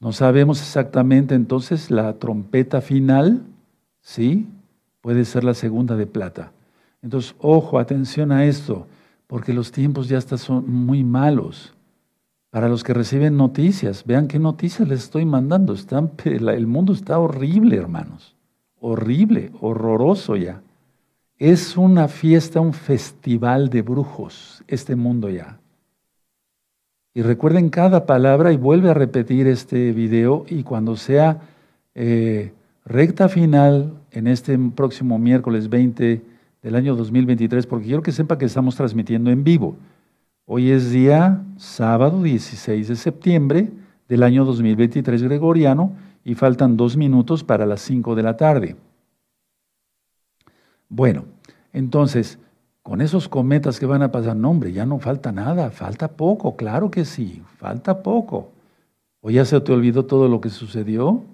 [0.00, 3.42] No sabemos exactamente entonces la trompeta final,
[4.00, 4.46] ¿sí?
[5.00, 6.52] Puede ser la segunda de plata.
[7.02, 8.86] Entonces, ojo, atención a esto,
[9.26, 11.74] porque los tiempos ya están son muy malos.
[12.50, 15.74] Para los que reciben noticias, vean qué noticias les estoy mandando.
[16.24, 18.36] el mundo está horrible, hermanos.
[18.80, 20.62] Horrible, horroroso ya.
[21.38, 25.60] Es una fiesta, un festival de brujos, este mundo ya.
[27.14, 31.40] Y recuerden cada palabra y vuelve a repetir este video y cuando sea
[31.94, 32.52] eh,
[32.84, 36.22] recta final en este próximo miércoles 20
[36.62, 39.76] del año 2023, porque quiero que sepa que estamos transmitiendo en vivo.
[40.50, 43.70] Hoy es día sábado 16 de septiembre
[44.08, 45.92] del año 2023 gregoriano
[46.24, 48.76] y faltan dos minutos para las 5 de la tarde.
[50.88, 51.26] Bueno,
[51.74, 52.38] entonces,
[52.82, 56.56] con esos cometas que van a pasar, no hombre, ya no falta nada, falta poco,
[56.56, 58.50] claro que sí, falta poco.
[59.20, 61.24] ¿O ya se te olvidó todo lo que sucedió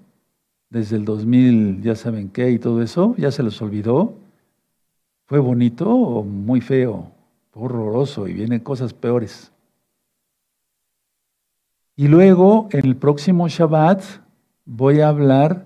[0.69, 3.15] desde el 2000, ya saben qué y todo eso?
[3.17, 4.15] ¿Ya se les olvidó?
[5.25, 7.14] ¿Fue bonito o muy feo?
[7.55, 9.51] Horroroso y vienen cosas peores.
[11.95, 14.03] Y luego, en el próximo Shabbat,
[14.65, 15.63] voy a hablar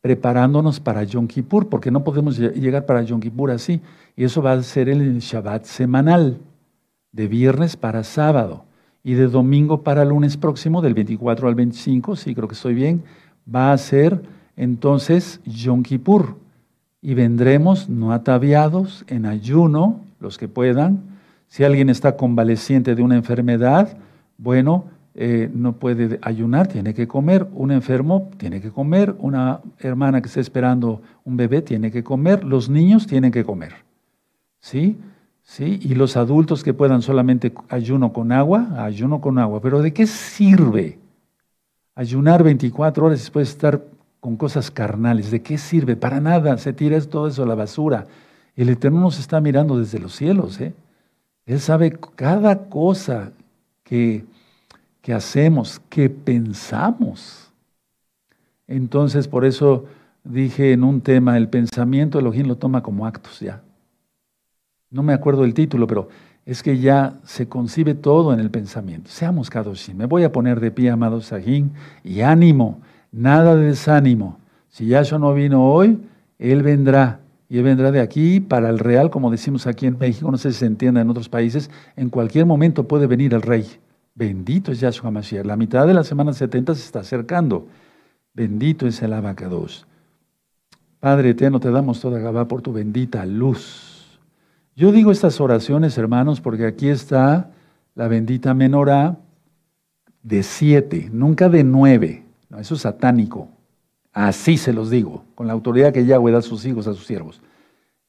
[0.00, 3.80] preparándonos para Yom Kippur, porque no podemos llegar para Yom Kippur así.
[4.16, 6.38] Y eso va a ser el Shabbat semanal,
[7.10, 8.64] de viernes para sábado,
[9.04, 13.02] y de domingo para lunes próximo, del 24 al 25, sí creo que estoy bien,
[13.52, 14.22] va a ser
[14.56, 16.36] entonces Yom Kippur.
[17.00, 21.11] Y vendremos no ataviados, en ayuno, los que puedan,
[21.52, 23.98] si alguien está convaleciente de una enfermedad,
[24.38, 27.46] bueno, eh, no puede ayunar, tiene que comer.
[27.52, 29.14] Un enfermo tiene que comer.
[29.18, 32.42] Una hermana que está esperando un bebé tiene que comer.
[32.42, 33.74] Los niños tienen que comer.
[34.60, 34.96] ¿Sí?
[35.42, 35.78] ¿Sí?
[35.82, 39.60] Y los adultos que puedan solamente ayuno con agua, ayuno con agua.
[39.60, 41.00] Pero ¿de qué sirve
[41.94, 43.84] Ayunar 24 horas después estar
[44.20, 45.30] con cosas carnales.
[45.30, 45.96] ¿De qué sirve?
[45.96, 46.56] Para nada.
[46.56, 48.06] Se tira todo eso a la basura.
[48.56, 50.58] El Eterno nos está mirando desde los cielos.
[50.62, 50.72] ¿eh?
[51.52, 53.32] Él sabe cada cosa
[53.84, 54.24] que,
[55.02, 57.52] que hacemos, que pensamos.
[58.66, 59.84] Entonces, por eso
[60.24, 63.60] dije en un tema, el pensamiento Elohim lo toma como actos ya.
[64.90, 66.08] No me acuerdo el título, pero
[66.46, 69.10] es que ya se concibe todo en el pensamiento.
[69.10, 69.98] Seamos Kadoshim.
[69.98, 71.72] Me voy a poner de pie, amados Sajín,
[72.02, 72.80] y ánimo,
[73.10, 74.38] nada de desánimo.
[74.70, 76.00] Si Yahshua no vino hoy,
[76.38, 77.21] Él vendrá.
[77.52, 80.52] Y Él vendrá de aquí para el real, como decimos aquí en México, no sé
[80.52, 83.66] si se entiende en otros países, en cualquier momento puede venir el rey.
[84.14, 85.44] Bendito es Yahshua Mashiach.
[85.44, 87.66] La mitad de la semana 70 se está acercando.
[88.32, 89.86] Bendito es el abacados.
[90.98, 94.18] Padre eterno, te damos toda Gabá por tu bendita luz.
[94.74, 97.50] Yo digo estas oraciones, hermanos, porque aquí está
[97.94, 99.18] la bendita menorá
[100.22, 102.24] de siete, nunca de nueve.
[102.48, 103.50] No, eso es satánico.
[104.12, 107.06] Así se los digo, con la autoridad que Yahweh da a sus hijos, a sus
[107.06, 107.40] siervos.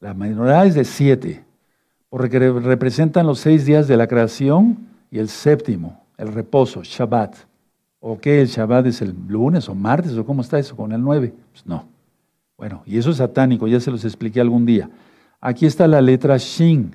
[0.00, 1.44] La menorá es de siete,
[2.10, 7.36] porque representan los seis días de la creación y el séptimo, el reposo, Shabbat.
[8.00, 8.42] ¿O qué?
[8.42, 10.16] ¿El Shabbat es el lunes o martes?
[10.18, 11.32] ¿O cómo está eso con el nueve?
[11.52, 11.88] Pues no.
[12.58, 14.90] Bueno, y eso es satánico, ya se los expliqué algún día.
[15.40, 16.94] Aquí está la letra Shin,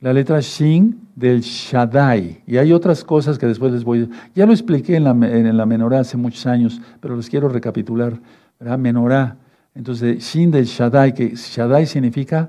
[0.00, 2.42] la letra Shin del Shaddai.
[2.46, 4.30] Y hay otras cosas que después les voy a...
[4.34, 8.18] Ya lo expliqué en la, en la menorá hace muchos años, pero les quiero recapitular.
[8.60, 9.36] Menorá.
[9.74, 12.48] Entonces, Shin del Shaddai, que Shaddai significa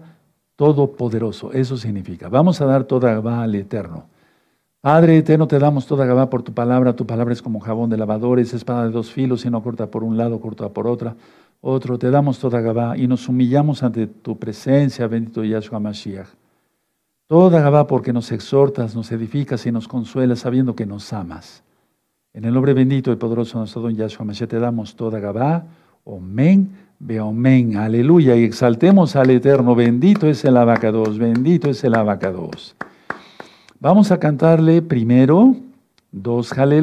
[0.56, 2.30] todopoderoso, eso significa.
[2.30, 4.06] Vamos a dar toda Gabá al Eterno.
[4.88, 6.96] Padre eterno, te damos toda Gabá por tu palabra.
[6.96, 10.04] Tu palabra es como jabón de lavadores, espada de dos filos, y no corta por
[10.04, 11.16] un lado, corta por otra.
[11.60, 16.30] Otro, te damos toda Gabá y nos humillamos ante tu presencia, bendito Yahshua Mashiach.
[17.28, 21.64] Toda Gabá porque nos exhortas, nos edificas y nos consuelas sabiendo que nos amas.
[22.34, 25.66] En el nombre bendito y poderoso de nuestro don Yahshua Mashiach te damos toda Gabá.
[26.10, 28.38] Omen, ve omen, aleluya.
[28.38, 29.76] Y exaltemos al Eterno.
[29.76, 32.78] Bendito es el abacados, bendito es el abacados.
[33.82, 35.58] Vamos a cantarle primero
[36.14, 36.72] dos aleluya.